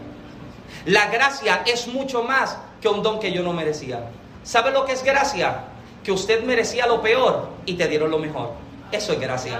[0.85, 4.09] La gracia es mucho más que un don que yo no merecía.
[4.47, 5.65] ¿Sabe lo que es gracia?
[6.05, 8.51] Que usted merecía lo peor y te dieron lo mejor.
[8.93, 9.59] Eso es gracia.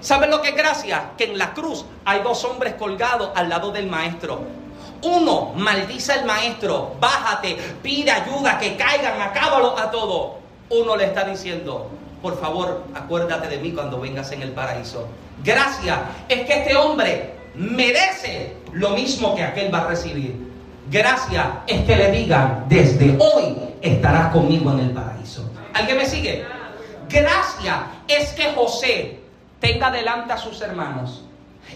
[0.00, 1.10] ¿Sabe lo que es gracia?
[1.18, 4.42] Que en la cruz hay dos hombres colgados al lado del maestro.
[5.02, 10.38] Uno maldice al maestro, bájate, pide ayuda, que caigan, acábalo a todo.
[10.70, 11.90] Uno le está diciendo,
[12.22, 15.08] por favor, acuérdate de mí cuando vengas en el paraíso.
[15.42, 20.51] Gracia es que este hombre merece lo mismo que aquel va a recibir.
[20.92, 25.50] Gracia es que le digan, desde hoy estarás conmigo en el paraíso.
[25.72, 26.44] ¿Alguien me sigue?
[27.08, 29.20] Gracia es que José
[29.58, 31.24] tenga delante a sus hermanos.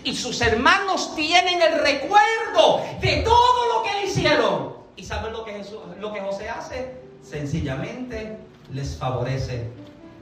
[0.04, 4.76] Y sus hermanos tienen el recuerdo de todo lo que le hicieron.
[4.96, 5.64] ¿Y saben lo que,
[5.98, 7.00] lo que José hace?
[7.22, 8.36] Sencillamente
[8.70, 9.70] les favorece.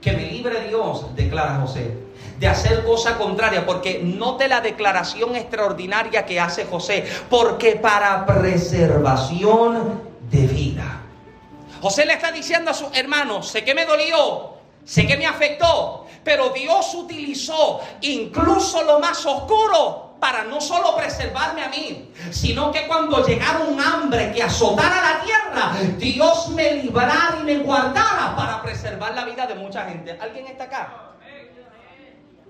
[0.05, 2.05] Que me libre Dios, declara José
[2.39, 10.01] de hacer cosa contraria, porque note la declaración extraordinaria que hace José, porque para preservación
[10.29, 11.01] de vida.
[11.81, 16.05] José le está diciendo a sus hermanos, sé que me dolió, Sé que me afectó,
[16.23, 22.87] pero Dios utilizó incluso lo más oscuro para no solo preservarme a mí, sino que
[22.87, 28.61] cuando llegara un hambre que azotara la tierra, Dios me librara y me guardara para
[28.61, 30.17] preservar la vida de mucha gente.
[30.19, 30.93] ¿Alguien está acá?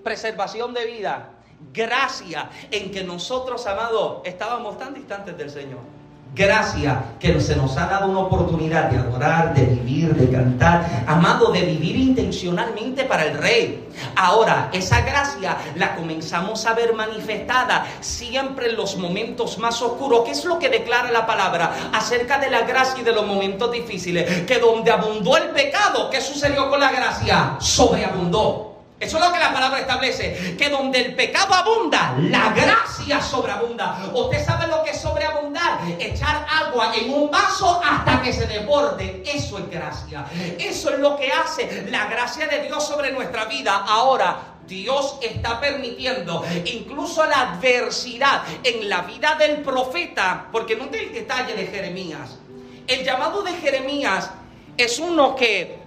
[0.02, 1.30] Preservación de vida.
[1.72, 5.95] Gracia en que nosotros, amados, estábamos tan distantes del Señor.
[6.36, 11.50] Gracia que se nos ha dado una oportunidad de adorar, de vivir, de cantar, amado,
[11.50, 13.88] de vivir intencionalmente para el Rey.
[14.16, 20.26] Ahora, esa gracia la comenzamos a ver manifestada siempre en los momentos más oscuros.
[20.26, 23.72] ¿Qué es lo que declara la palabra acerca de la gracia y de los momentos
[23.72, 24.42] difíciles?
[24.42, 27.56] Que donde abundó el pecado, ¿qué sucedió con la gracia?
[27.60, 28.75] Sobreabundó.
[28.98, 34.10] Eso es lo que la palabra establece, que donde el pecado abunda, la gracia sobreabunda.
[34.14, 39.22] Usted sabe lo que es sobreabundar, echar agua en un vaso hasta que se desborde.
[39.26, 40.24] Eso es gracia.
[40.58, 43.84] Eso es lo que hace la gracia de Dios sobre nuestra vida.
[43.86, 51.12] Ahora, Dios está permitiendo incluso la adversidad en la vida del profeta, porque no el
[51.12, 52.38] detalle de Jeremías.
[52.86, 54.30] El llamado de Jeremías
[54.78, 55.78] es uno que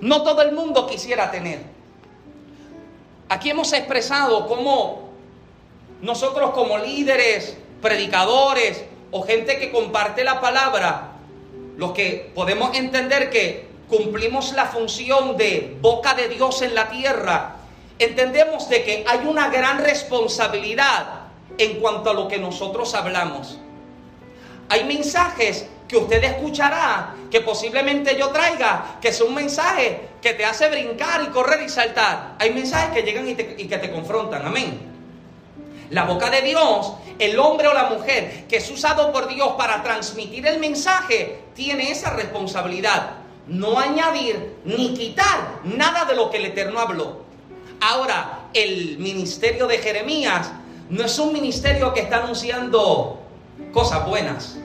[0.00, 1.79] no todo el mundo quisiera tener.
[3.30, 5.08] Aquí hemos expresado cómo
[6.02, 11.12] nosotros como líderes, predicadores o gente que comparte la palabra,
[11.76, 17.54] los que podemos entender que cumplimos la función de boca de Dios en la tierra,
[18.00, 23.60] entendemos de que hay una gran responsabilidad en cuanto a lo que nosotros hablamos.
[24.70, 30.68] Hay mensajes que usted escuchará, que posiblemente yo traiga, que son mensajes que te hace
[30.70, 32.36] brincar y correr y saltar.
[32.38, 34.46] Hay mensajes que llegan y, y que te confrontan.
[34.46, 34.78] Amén.
[35.90, 39.82] La boca de Dios, el hombre o la mujer que es usado por Dios para
[39.82, 43.14] transmitir el mensaje, tiene esa responsabilidad.
[43.48, 47.24] No añadir ni quitar nada de lo que el Eterno habló.
[47.80, 50.52] Ahora, el ministerio de Jeremías
[50.88, 53.18] no es un ministerio que está anunciando
[53.72, 54.56] cosas buenas.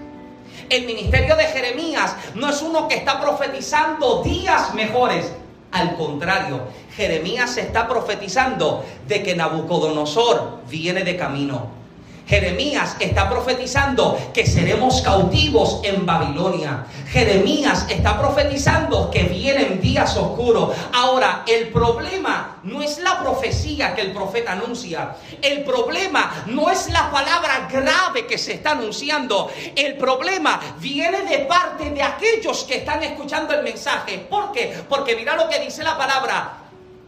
[0.69, 5.31] El ministerio de Jeremías no es uno que está profetizando días mejores.
[5.71, 6.61] Al contrario,
[6.95, 11.84] Jeremías está profetizando de que Nabucodonosor viene de camino.
[12.27, 16.85] Jeremías está profetizando que seremos cautivos en Babilonia.
[17.09, 20.75] Jeremías está profetizando que vienen días oscuros.
[20.93, 25.15] Ahora, el problema no es la profecía que el profeta anuncia.
[25.41, 29.51] El problema no es la palabra grave que se está anunciando.
[29.75, 34.25] El problema viene de parte de aquellos que están escuchando el mensaje.
[34.29, 34.83] ¿Por qué?
[34.89, 36.64] Porque mira lo que dice la palabra.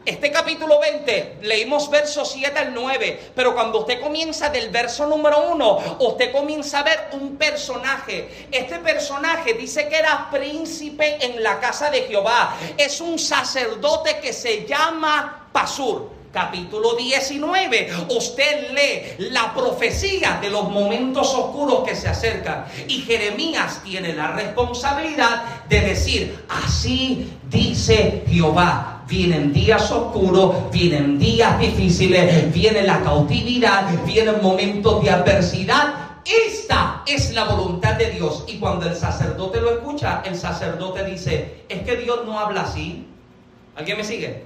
[0.07, 5.51] Este capítulo 20, leímos versos 7 al 9, pero cuando usted comienza del verso número
[5.51, 8.47] 1, usted comienza a ver un personaje.
[8.49, 12.55] Este personaje dice que era príncipe en la casa de Jehová.
[12.77, 20.69] Es un sacerdote que se llama Pasur capítulo 19, usted lee la profecía de los
[20.69, 22.65] momentos oscuros que se acercan.
[22.87, 28.96] Y Jeremías tiene la responsabilidad de decir, así dice Jehová.
[29.07, 35.93] Vienen días oscuros, vienen días difíciles, viene la cautividad, vienen momentos de adversidad.
[36.25, 38.43] Esta es la voluntad de Dios.
[38.47, 43.07] Y cuando el sacerdote lo escucha, el sacerdote dice, es que Dios no habla así.
[43.77, 44.43] ¿Alguien me sigue?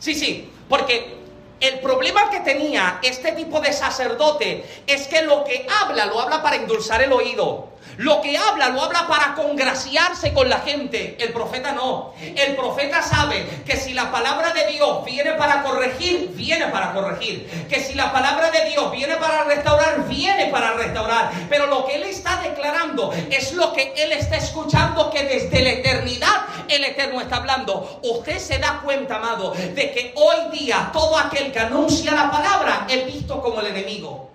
[0.00, 1.18] Sí, sí, porque
[1.60, 6.42] el problema que tenía este tipo de sacerdote es que lo que habla, lo habla
[6.42, 7.68] para endulzar el oído.
[7.96, 11.16] Lo que habla, lo habla para congraciarse con la gente.
[11.18, 12.14] El profeta no.
[12.20, 17.66] El profeta sabe que si la palabra de Dios viene para corregir, viene para corregir.
[17.68, 21.30] Que si la palabra de Dios viene para restaurar, viene para restaurar.
[21.48, 25.70] Pero lo que él está declarando es lo que él está escuchando que desde la
[25.70, 28.00] eternidad el Eterno está hablando.
[28.02, 32.86] Usted se da cuenta, amado, de que hoy día todo aquel que anuncia la palabra
[32.88, 34.30] es visto como el enemigo.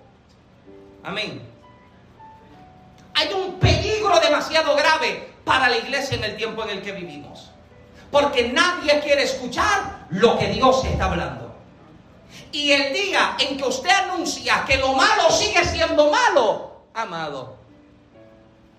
[1.02, 1.49] Amén
[3.20, 7.50] hay un peligro demasiado grave para la iglesia en el tiempo en el que vivimos.
[8.10, 11.54] Porque nadie quiere escuchar lo que Dios está hablando.
[12.50, 17.56] Y el día en que usted anuncia que lo malo sigue siendo malo, amado,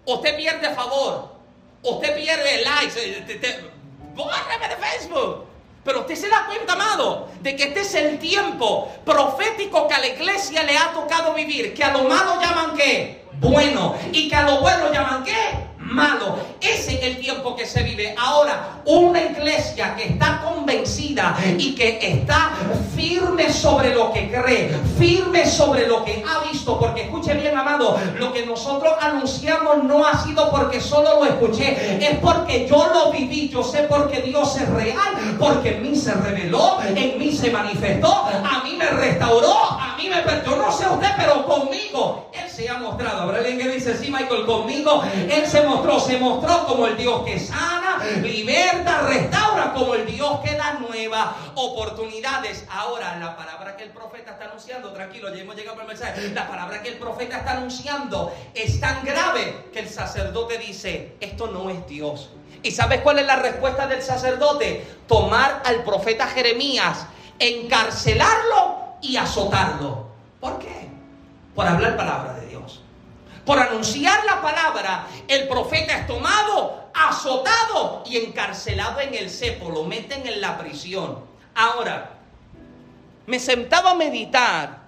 [0.05, 1.35] usted pierde favor,
[1.83, 5.45] usted pierde likes, eh, te, te, de Facebook.
[5.83, 9.99] Pero usted se da cuenta, amado, de que este es el tiempo profético que a
[9.99, 13.20] la iglesia le ha tocado vivir, que a lo malo llaman qué?
[13.41, 15.70] Bueno y que a lo bueno llaman qué?
[15.91, 16.37] Malo.
[16.59, 18.15] Ese es el tiempo que se vive.
[18.17, 22.51] Ahora, una iglesia que está convencida y que está
[22.95, 27.99] firme sobre lo que cree, firme sobre lo que ha visto, porque escuche bien, amado,
[28.17, 33.11] lo que nosotros anunciamos no ha sido porque solo lo escuché, es porque yo lo
[33.11, 37.51] viví, yo sé porque Dios es real, porque en mí se reveló, en mí se
[37.51, 42.49] manifestó, a mí me restauró, a mí me yo no sé usted, pero conmigo Él
[42.49, 43.23] se ha mostrado.
[43.23, 47.23] Habrá alguien que dice, sí, Michael, conmigo Él se mostró se mostró como el Dios
[47.25, 52.65] que sana, liberta, restaura, como el Dios que da nuevas oportunidades.
[52.69, 56.47] Ahora, la palabra que el profeta está anunciando, tranquilo, ya hemos llegado al mensaje, la
[56.47, 61.69] palabra que el profeta está anunciando es tan grave que el sacerdote dice, esto no
[61.69, 62.29] es Dios.
[62.63, 64.85] ¿Y sabes cuál es la respuesta del sacerdote?
[65.07, 67.07] Tomar al profeta Jeremías,
[67.39, 70.07] encarcelarlo y azotarlo.
[70.39, 70.89] ¿Por qué?
[71.55, 72.40] Por hablar palabra de.
[73.45, 79.83] Por anunciar la palabra, el profeta es tomado, azotado y encarcelado en el cepo, lo
[79.83, 81.19] meten en la prisión.
[81.55, 82.17] Ahora,
[83.25, 84.81] me sentaba a meditar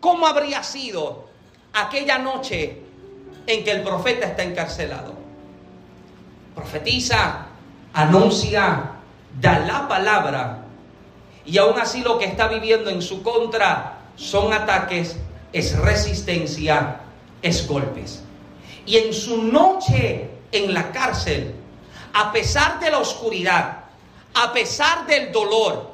[0.00, 1.28] cómo habría sido
[1.72, 2.82] aquella noche
[3.46, 5.14] en que el profeta está encarcelado.
[6.54, 7.46] Profetiza,
[7.92, 8.92] anuncia,
[9.40, 10.64] da la palabra
[11.44, 15.16] y aún así lo que está viviendo en su contra son ataques
[15.52, 17.00] es resistencia,
[17.42, 18.22] es golpes.
[18.86, 21.54] Y en su noche en la cárcel,
[22.14, 23.84] a pesar de la oscuridad,
[24.34, 25.92] a pesar del dolor,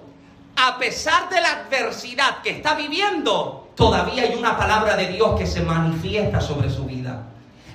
[0.56, 5.46] a pesar de la adversidad que está viviendo, todavía hay una palabra de Dios que
[5.46, 7.24] se manifiesta sobre su vida.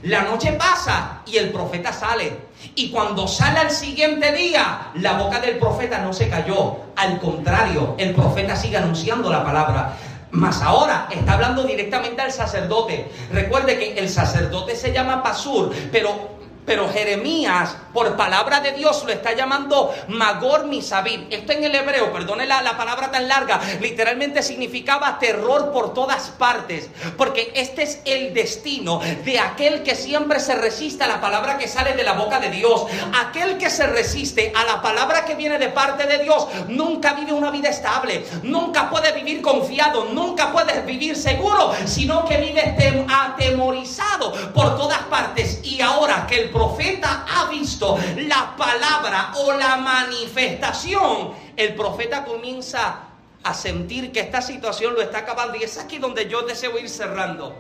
[0.04, 2.48] La noche pasa y el profeta sale.
[2.76, 6.78] Y cuando sale al siguiente día, la boca del profeta no se cayó.
[6.96, 9.98] Al contrario, el profeta sigue anunciando la palabra.
[10.32, 13.10] Mas ahora está hablando directamente al sacerdote.
[13.32, 16.39] Recuerde que el sacerdote se llama Pasur, pero
[16.70, 21.26] pero Jeremías, por palabra de Dios, lo está llamando Magor Misabib.
[21.32, 26.30] Esto en el hebreo, perdone la, la, palabra tan larga, literalmente significaba terror por todas
[26.30, 26.88] partes.
[27.18, 31.68] Porque este es el destino de aquel que siempre se resiste a la palabra que
[31.68, 32.86] sale de la boca de Dios.
[33.20, 37.34] Aquel que se resiste a la palabra que viene de parte de Dios nunca vive
[37.34, 42.76] una vida estable, nunca puede vivir confiado, nunca puede vivir seguro, sino que vive
[43.10, 45.62] atemorizado por todas partes.
[45.64, 47.98] Y ahora que el profeta ha visto
[48.28, 53.00] la palabra o la manifestación, el profeta comienza
[53.42, 55.56] a sentir que esta situación lo está acabando.
[55.56, 57.56] Y es aquí donde yo deseo ir cerrando.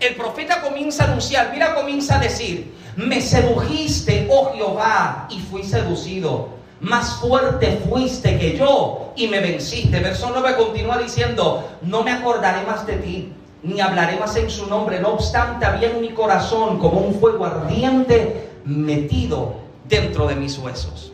[0.00, 5.62] El profeta comienza a anunciar, mira, comienza a decir, me sedujiste, oh Jehová, y fui
[5.62, 6.60] seducido.
[6.80, 10.00] Más fuerte fuiste que yo y me venciste.
[10.00, 13.32] Verso 9 continúa diciendo, no me acordaré más de ti
[13.62, 15.00] ni hablaré más en su nombre.
[15.00, 19.56] No obstante, había en mi corazón como un fuego ardiente metido
[19.88, 21.12] dentro de mis huesos.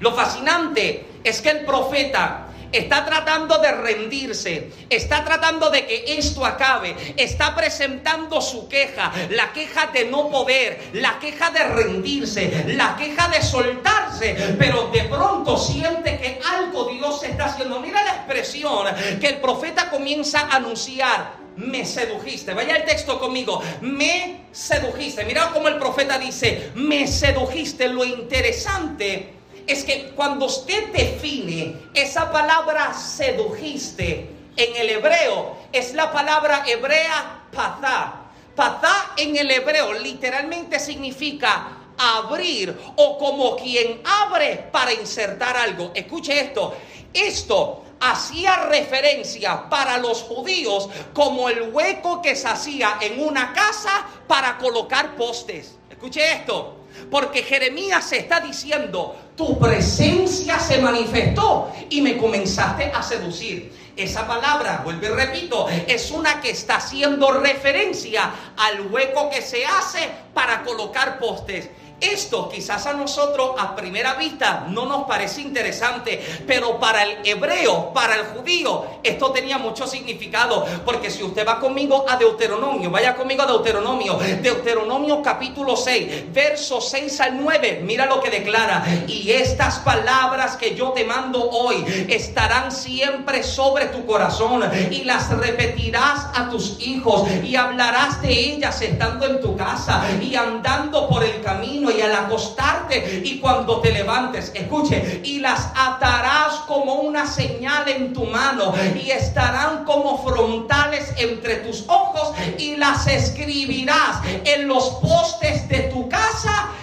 [0.00, 2.43] Lo fascinante es que el profeta
[2.76, 9.52] está tratando de rendirse, está tratando de que esto acabe, está presentando su queja, la
[9.52, 15.56] queja de no poder, la queja de rendirse, la queja de soltarse, pero de pronto
[15.56, 17.80] siente que algo Dios está haciendo.
[17.80, 18.86] Mira la expresión
[19.20, 22.52] que el profeta comienza a anunciar me sedujiste.
[22.52, 23.62] Vaya el texto conmigo.
[23.80, 25.24] Me sedujiste.
[25.24, 27.88] Mira cómo el profeta dice, me sedujiste.
[27.88, 29.34] Lo interesante
[29.66, 37.44] es que cuando usted define esa palabra sedujiste en el hebreo, es la palabra hebrea
[37.52, 38.20] patá.
[38.54, 45.90] Patá en el hebreo literalmente significa abrir o como quien abre para insertar algo.
[45.94, 46.76] Escuche esto.
[47.12, 54.06] Esto hacía referencia para los judíos como el hueco que se hacía en una casa
[54.26, 55.76] para colocar postes.
[55.88, 63.72] Escuche esto, porque Jeremías está diciendo, tu presencia se manifestó y me comenzaste a seducir.
[63.96, 69.64] Esa palabra, vuelvo y repito, es una que está haciendo referencia al hueco que se
[69.64, 71.70] hace para colocar postes.
[72.12, 77.92] Esto quizás a nosotros a primera vista no nos parece interesante, pero para el hebreo,
[77.94, 80.66] para el judío, esto tenía mucho significado.
[80.84, 86.90] Porque si usted va conmigo a Deuteronomio, vaya conmigo a Deuteronomio, Deuteronomio capítulo 6, versos
[86.90, 88.84] 6 al 9, mira lo que declara.
[89.06, 95.30] Y estas palabras que yo te mando hoy estarán siempre sobre tu corazón y las
[95.30, 101.24] repetirás a tus hijos y hablarás de ellas estando en tu casa y andando por
[101.24, 104.52] el camino y al acostarte y cuando te levantes.
[104.54, 111.56] Escuche, y las atarás como una señal en tu mano y estarán como frontales entre
[111.56, 116.23] tus ojos y las escribirás en los postes de tu casa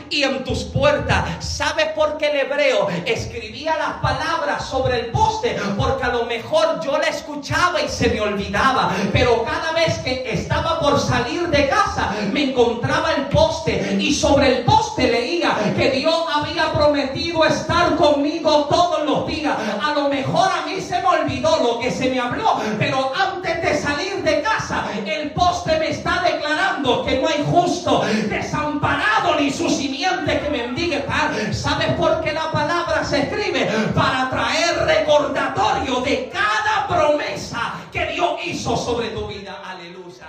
[0.10, 1.44] y en tus puertas.
[1.44, 5.58] ¿Sabes por qué el hebreo escribía las palabras sobre el poste?
[5.78, 8.92] Porque a lo mejor yo la escuchaba y se me olvidaba.
[9.12, 14.58] Pero cada vez que estaba por salir de casa, me encontraba el poste y sobre
[14.58, 19.56] el poste leía que Dios había prometido estar conmigo todos los días.
[19.82, 23.62] A lo mejor a mí se me olvidó lo que se me habló, pero antes
[23.62, 29.52] de salir de casa, el poste me está declarando que no hay justo desamparado ni
[29.52, 31.54] su simiente que mendigue pan.
[31.54, 33.66] ¿Sabes por qué la palabra se escribe?
[33.96, 39.62] Para traer recordatorio de cada promesa que Dios hizo sobre tu vida.
[39.66, 40.28] Aleluya.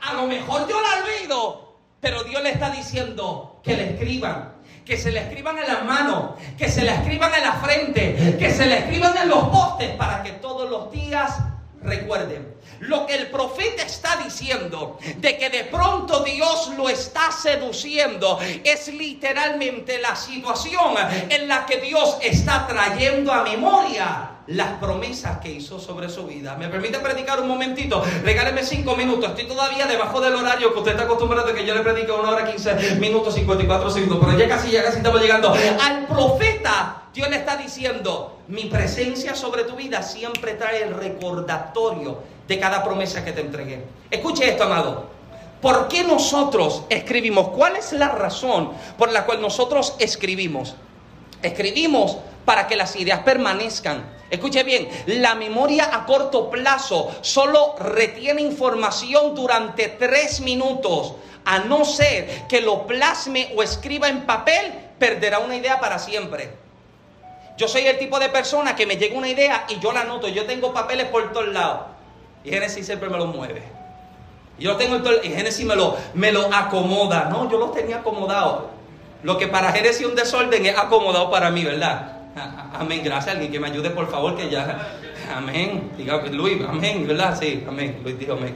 [0.00, 4.52] A lo mejor yo la olvido, pero Dios le está diciendo que le escriban
[4.84, 8.52] que se le escriban en las manos, que se le escriban en la frente, que
[8.52, 11.38] se le escriban en los postes para que todos los días
[11.82, 12.52] recuerden.
[12.82, 18.88] Lo que el profeta está diciendo de que de pronto Dios lo está seduciendo es
[18.88, 20.94] literalmente la situación
[21.28, 26.56] en la que Dios está trayendo a memoria las promesas que hizo sobre su vida.
[26.56, 28.02] ¿Me permite predicar un momentito?
[28.24, 29.30] Regáleme cinco minutos.
[29.30, 32.30] Estoy todavía debajo del horario que usted está acostumbrado a que yo le predique una
[32.30, 34.18] hora 15 minutos 54 segundos.
[34.20, 35.54] Pero ya casi, ya casi estamos llegando.
[35.80, 42.31] Al profeta Dios le está diciendo, mi presencia sobre tu vida siempre trae el recordatorio
[42.48, 43.84] de cada promesa que te entregué.
[44.10, 45.06] Escuche esto, amado.
[45.60, 47.48] ¿Por qué nosotros escribimos?
[47.50, 50.74] ¿Cuál es la razón por la cual nosotros escribimos?
[51.40, 54.04] Escribimos para que las ideas permanezcan.
[54.28, 61.14] Escuche bien, la memoria a corto plazo solo retiene información durante tres minutos.
[61.44, 66.50] A no ser que lo plasme o escriba en papel, perderá una idea para siempre.
[67.56, 70.26] Yo soy el tipo de persona que me llega una idea y yo la anoto.
[70.28, 71.91] Yo tengo papeles por todos lados.
[72.44, 73.62] Y Génesis siempre me los mueve.
[74.58, 77.28] Yo tengo el y Génesis me lo, me lo acomoda.
[77.30, 78.64] No, yo los tenía acomodados.
[79.22, 82.18] Lo que para Génesis un desorden es acomodado para mí, ¿verdad?
[82.74, 83.02] Amén.
[83.04, 83.34] Gracias.
[83.34, 84.88] Alguien que me ayude, por favor, que ya.
[85.34, 85.92] Amén.
[85.96, 87.38] Diga, Luis, amén, ¿verdad?
[87.38, 88.00] Sí, amén.
[88.02, 88.54] Luis dijo amén.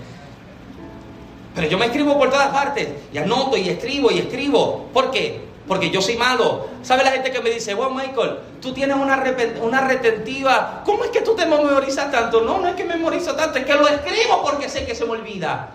[1.55, 2.89] Pero yo me escribo por todas partes.
[3.13, 4.91] Y anoto y escribo y escribo.
[4.93, 5.41] ¿Por qué?
[5.67, 6.69] Porque yo soy malo.
[6.83, 9.23] ¿Sabe la gente que me dice, wow, Michael, tú tienes una,
[9.63, 10.83] una retentiva?
[10.85, 12.43] ¿Cómo es que tú te memorizas tanto?
[12.43, 15.13] No, no es que memorizo tanto, es que lo escribo porque sé que se me
[15.13, 15.71] olvida.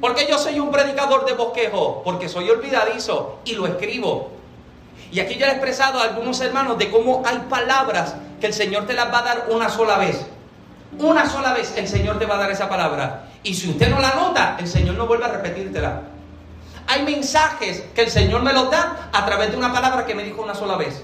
[0.00, 4.30] Porque yo soy un predicador de bosquejo, porque soy olvidadizo y lo escribo.
[5.12, 8.86] Y aquí yo he expresado a algunos hermanos de cómo hay palabras que el Señor
[8.86, 10.26] te las va a dar una sola vez.
[10.98, 13.28] Una sola vez el Señor te va a dar esa palabra.
[13.42, 16.02] Y si usted no la nota, el Señor no vuelve a repetírtela.
[16.92, 20.24] Hay mensajes que el Señor me los da a través de una palabra que me
[20.24, 21.02] dijo una sola vez.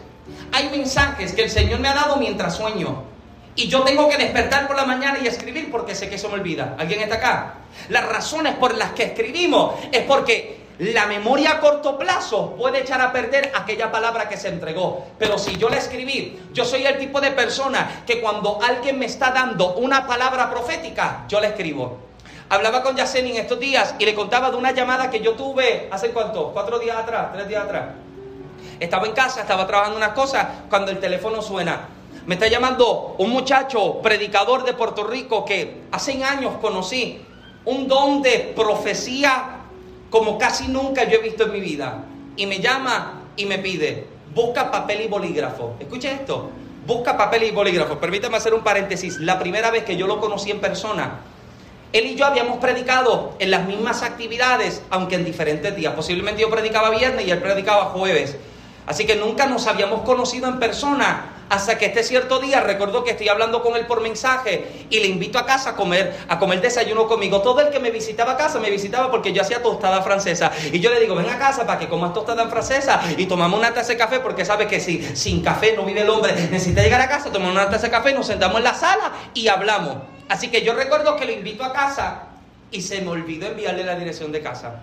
[0.53, 3.05] Hay mensajes que el Señor me ha dado mientras sueño.
[3.55, 6.34] Y yo tengo que despertar por la mañana y escribir porque sé que eso me
[6.34, 6.76] olvida.
[6.78, 7.55] ¿Alguien está acá?
[7.89, 13.01] Las razones por las que escribimos es porque la memoria a corto plazo puede echar
[13.01, 15.07] a perder aquella palabra que se entregó.
[15.18, 19.07] Pero si yo la escribí, yo soy el tipo de persona que cuando alguien me
[19.07, 22.07] está dando una palabra profética, yo la escribo.
[22.51, 25.88] Hablaba con Yaceni en estos días y le contaba de una llamada que yo tuve
[25.90, 27.88] hace cuánto, cuatro días atrás, tres días atrás.
[28.80, 31.88] Estaba en casa, estaba trabajando unas cosas cuando el teléfono suena.
[32.26, 37.22] Me está llamando un muchacho predicador de Puerto Rico que hace años conocí.
[37.66, 39.59] Un don de profecía
[40.09, 42.05] como casi nunca yo he visto en mi vida.
[42.36, 45.74] Y me llama y me pide, busca papel y bolígrafo.
[45.80, 46.51] Escuche esto,
[46.86, 47.99] busca papel y bolígrafo.
[47.99, 49.18] Permítame hacer un paréntesis.
[49.18, 51.20] La primera vez que yo lo conocí en persona,
[51.93, 55.95] él y yo habíamos predicado en las mismas actividades, aunque en diferentes días.
[55.95, 58.36] Posiblemente yo predicaba viernes y él predicaba jueves.
[58.86, 63.12] Así que nunca nos habíamos conocido en persona hasta que este cierto día recuerdo que
[63.12, 66.61] estoy hablando con él por mensaje y le invito a casa a comer, a comer
[66.61, 67.41] desayuno conmigo.
[67.43, 70.53] Todo el que me visitaba a casa me visitaba porque yo hacía tostada francesa.
[70.72, 73.72] Y yo le digo, ven a casa para que comas tostada francesa y tomamos una
[73.72, 76.34] taza de café porque sabe que si sin café no vive el hombre.
[76.51, 79.49] Necesita llegar a casa, tomamos una taza de café, nos sentamos en la sala y
[79.49, 80.17] hablamos.
[80.28, 82.24] Así que yo recuerdo que lo invito a casa
[82.70, 84.80] y se me olvidó enviarle la dirección de casa.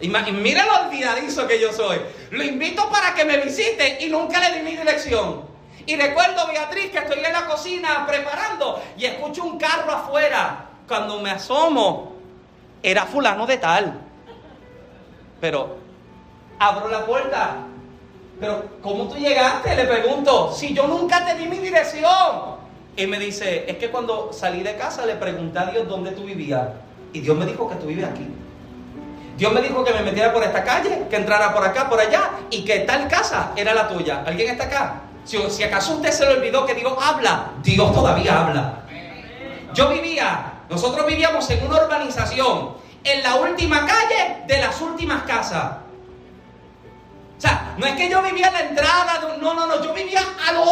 [0.00, 2.00] Y mira lo olvidadizo que yo soy.
[2.30, 5.42] Lo invito para que me visite y nunca le di mi dirección.
[5.86, 10.66] Y recuerdo, Beatriz, que estoy en la cocina preparando y escucho un carro afuera.
[10.88, 12.16] Cuando me asomo,
[12.82, 14.00] era fulano de tal.
[15.40, 15.78] Pero
[16.58, 17.58] abro la puerta.
[18.40, 19.74] Pero, ¿cómo tú llegaste?
[19.74, 20.52] Le pregunto.
[20.52, 22.61] Si yo nunca te di mi dirección.
[22.96, 26.24] Y me dice, es que cuando salí de casa le pregunté a Dios dónde tú
[26.24, 26.68] vivías.
[27.12, 28.26] Y Dios me dijo que tú vives aquí.
[29.36, 32.30] Dios me dijo que me metiera por esta calle, que entrara por acá, por allá,
[32.50, 34.22] y que tal casa era la tuya.
[34.26, 35.02] ¿Alguien está acá?
[35.24, 38.84] Si, acaso usted se le olvidó que Dios habla, Dios todavía habla.
[39.72, 42.74] Yo vivía, nosotros vivíamos en una urbanización,
[43.04, 45.76] en la última calle de las últimas casas.
[47.38, 50.20] O sea, no es que yo vivía en la entrada, no, no, no, yo vivía
[50.46, 50.64] a lo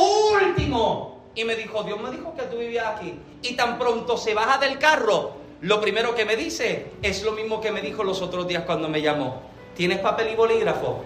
[0.46, 1.19] último.
[1.41, 3.14] Y me dijo, Dios me dijo que tú vivías aquí.
[3.41, 5.30] Y tan pronto se baja del carro,
[5.62, 8.91] lo primero que me dice es lo mismo que me dijo los otros días cuando
[8.91, 9.41] me llamó.
[9.74, 11.01] ¿Tienes papel y bolígrafo?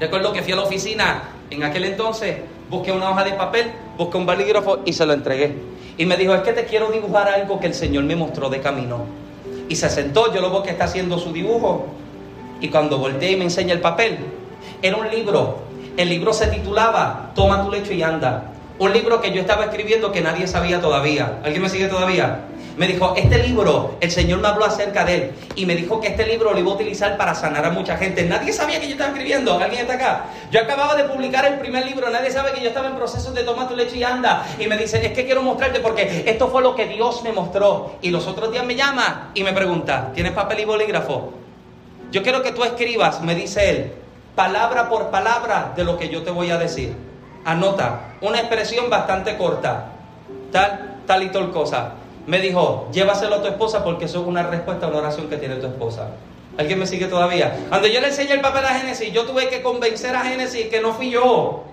[0.00, 4.16] Recuerdo que fui a la oficina en aquel entonces, busqué una hoja de papel, busqué
[4.16, 5.54] un bolígrafo y se lo entregué.
[5.96, 8.60] Y me dijo, es que te quiero dibujar algo que el Señor me mostró de
[8.60, 9.04] camino.
[9.68, 11.86] Y se sentó, yo lo veo que está haciendo su dibujo.
[12.60, 14.18] Y cuando volteé y me enseña el papel,
[14.82, 15.58] era un libro.
[15.96, 18.54] El libro se titulaba Toma tu lecho y anda.
[18.80, 21.40] Un libro que yo estaba escribiendo que nadie sabía todavía.
[21.44, 22.46] ¿Alguien me sigue todavía?
[22.78, 26.08] Me dijo, este libro, el Señor me habló acerca de él y me dijo que
[26.08, 28.24] este libro lo iba a utilizar para sanar a mucha gente.
[28.24, 29.52] Nadie sabía que yo estaba escribiendo.
[29.58, 30.24] ¿Alguien está acá?
[30.50, 32.08] Yo acababa de publicar el primer libro.
[32.08, 34.46] Nadie sabe que yo estaba en proceso de tomar tu leche y anda.
[34.58, 37.96] Y me dice, es que quiero mostrarte porque esto fue lo que Dios me mostró.
[38.00, 41.34] Y los otros días me llama y me pregunta, ¿tienes papel y bolígrafo?
[42.12, 43.92] Yo quiero que tú escribas, me dice él,
[44.34, 47.09] palabra por palabra de lo que yo te voy a decir.
[47.44, 49.92] Anota, una expresión bastante corta.
[50.52, 51.94] Tal, tal y tal cosa
[52.26, 55.36] me dijo, llévaselo a tu esposa porque eso es una respuesta a una oración que
[55.36, 56.10] tiene tu esposa.
[56.58, 57.66] ¿Alguien me sigue todavía?
[57.68, 60.80] Cuando yo le enseñé el papel a Génesis, yo tuve que convencer a Génesis que
[60.80, 61.64] no fui yo.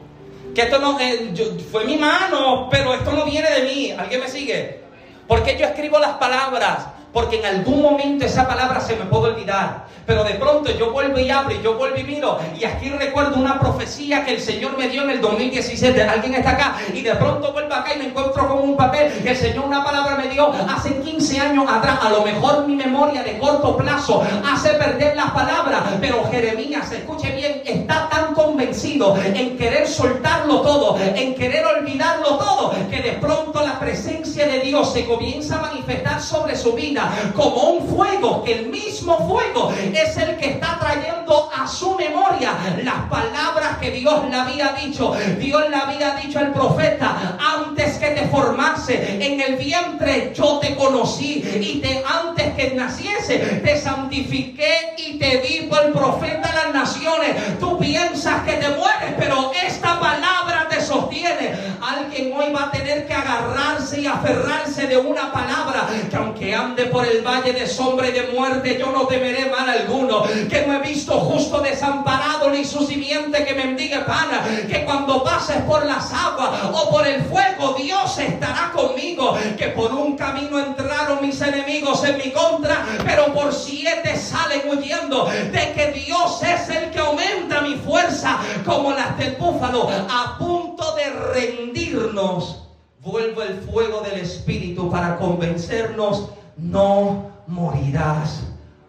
[0.55, 1.33] Que esto no eh,
[1.71, 3.91] fue mi mano, pero esto no viene de mí.
[3.91, 4.81] ¿Alguien me sigue?
[5.27, 6.87] Porque yo escribo las palabras
[7.17, 9.87] porque en algún momento esa palabra se me puede olvidar.
[10.05, 12.37] Pero de pronto yo vuelvo y abro y yo vuelvo y miro.
[12.55, 15.99] Y aquí recuerdo una profecía que el Señor me dio en el 2017.
[16.03, 19.31] Alguien está acá y de pronto vuelvo acá y me encuentro con un papel que
[19.31, 21.97] el Señor una palabra me dio hace 15 años atrás.
[22.03, 25.81] A lo mejor mi memoria de corto plazo hace perder las palabras.
[25.99, 32.75] Pero Jeremías, escuche bien, está tan convencido en querer soltarlo todo, en querer olvidarlo todo,
[32.91, 37.87] que de pronto la presencia de Se comienza a manifestar sobre su vida como un
[37.87, 42.53] fuego, que el mismo fuego es el que está trayendo a su memoria
[42.83, 45.15] las palabras que Dios le había dicho.
[45.39, 50.75] Dios le había dicho al profeta, antes que te formase en el vientre yo te
[50.75, 56.73] conocí y te, antes que naciese te santifiqué y te di por profeta a las
[56.73, 57.59] naciones.
[57.59, 61.55] Tú piensas que te mueres, pero esta palabra te sostiene.
[61.81, 66.87] Alguien hoy va a tener que agarrarse y aferrarse de una palabra que aunque ande
[66.87, 70.23] por el valle de sombra y de muerte, yo no temeré mal alguno.
[70.23, 74.43] Que no he visto justo desamparado ni su simiente que mendigue pana.
[74.67, 79.37] Que cuando pases por las aguas o por el fuego, Dios estará conmigo.
[79.57, 85.25] Que por un camino entraron mis enemigos en mi contra, pero por siete salen huyendo.
[85.25, 89.89] De que Dios es el que aumenta mi fuerza como las del búfalo.
[90.09, 92.66] A punto de rendirnos
[93.07, 98.41] vuelvo el fuego del Espíritu para convencernos no morirás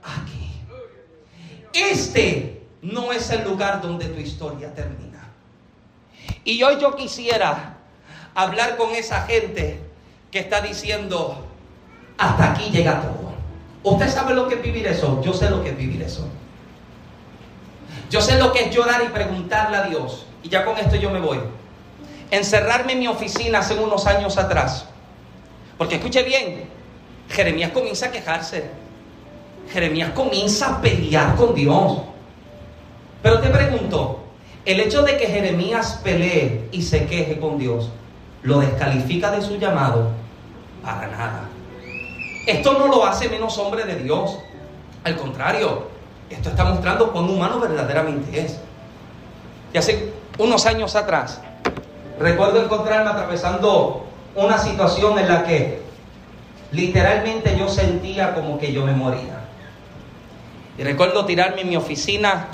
[0.03, 0.51] aquí.
[1.73, 5.29] Este no es el lugar donde tu historia termina.
[6.45, 7.77] Y hoy yo quisiera
[8.35, 9.81] hablar con esa gente
[10.33, 11.47] que está diciendo,
[12.17, 13.29] hasta aquí llega todo.
[13.85, 15.23] ¿Usted sabe lo que es vivir eso?
[15.23, 16.27] Yo sé lo que es vivir eso.
[18.11, 20.27] Yo sé lo que es llorar y preguntarle a Dios.
[20.43, 21.39] Y ya con esto yo me voy.
[22.31, 24.87] Encerrarme en mi oficina hace unos años atrás.
[25.79, 26.69] Porque escuche bien,
[27.31, 28.71] Jeremías comienza a quejarse.
[29.73, 31.99] Jeremías comienza a pelear con Dios.
[33.23, 34.25] Pero te pregunto,
[34.65, 37.91] el hecho de que Jeremías pelee y se queje con Dios,
[38.43, 40.11] ¿lo descalifica de su llamado?
[40.83, 41.49] Para nada.
[42.47, 44.39] Esto no lo hace menos hombre de Dios.
[45.05, 45.89] Al contrario,
[46.31, 48.59] esto está mostrando cuán humano verdaderamente es.
[49.73, 51.41] Y hace unos años atrás,
[52.19, 54.05] recuerdo encontrarme atravesando
[54.35, 55.89] una situación en la que
[56.71, 59.41] Literalmente yo sentía como que yo me moría.
[60.77, 62.49] Y recuerdo tirarme en mi oficina,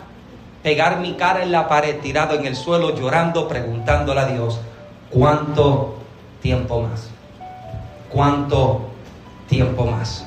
[0.63, 4.61] pegar mi cara en la pared, tirado en el suelo, llorando, preguntándole a Dios,
[5.11, 5.97] ¿cuánto
[6.41, 7.11] tiempo más?
[8.09, 8.83] ¿Cuánto
[9.49, 10.27] tiempo más?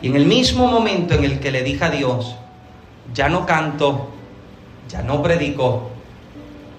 [0.00, 2.36] Y en el mismo momento en el que le dije a Dios,
[3.12, 4.08] ya no canto,
[4.88, 5.90] ya no predico,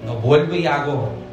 [0.07, 1.27] no vuelvo y hago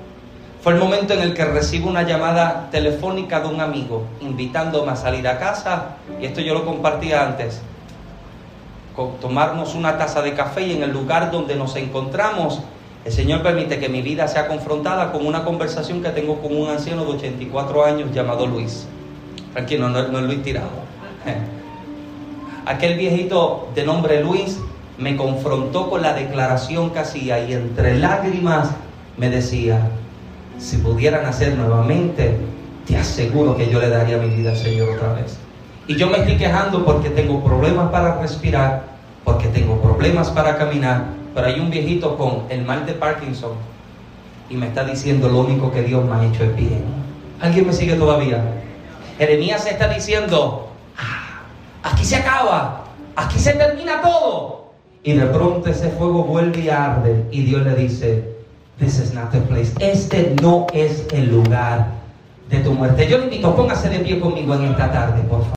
[0.65, 4.97] fue el momento en el que recibo una llamada telefónica de un amigo invitándome a
[4.97, 7.61] salir a casa, y esto yo lo compartía antes,
[9.21, 12.63] tomarnos una taza de café y en el lugar donde nos encontramos,
[13.05, 16.71] el Señor permite que mi vida sea confrontada con una conversación que tengo con un
[16.71, 18.87] anciano de 84 años llamado Luis.
[19.53, 20.71] Tranquilo, no es Luis Tirado.
[22.65, 24.59] Aquel viejito de nombre Luis
[24.99, 28.71] me confrontó con la declaración que hacía y entre lágrimas
[29.17, 29.89] me decía,
[30.59, 32.37] si pudieran hacer nuevamente,
[32.87, 35.39] te aseguro que yo le daría mi vida al Señor otra vez.
[35.87, 38.85] Y yo me estoy quejando porque tengo problemas para respirar,
[39.25, 43.53] porque tengo problemas para caminar, pero hay un viejito con el mal de Parkinson
[44.49, 46.85] y me está diciendo lo único que Dios me ha hecho es bien.
[47.41, 48.43] ¿Alguien me sigue todavía?
[49.19, 51.43] Jeremías está diciendo, ah,
[51.83, 52.85] aquí se acaba,
[53.17, 54.64] aquí se termina todo.
[55.05, 58.25] Y de pronto ese fuego vuelve y arde y Dios le dice,
[58.79, 59.71] this is not the place.
[59.79, 61.89] Este no es el lugar
[62.49, 63.07] de tu muerte.
[63.07, 65.53] Yo le invito, póngase de pie conmigo en esta tarde, por favor.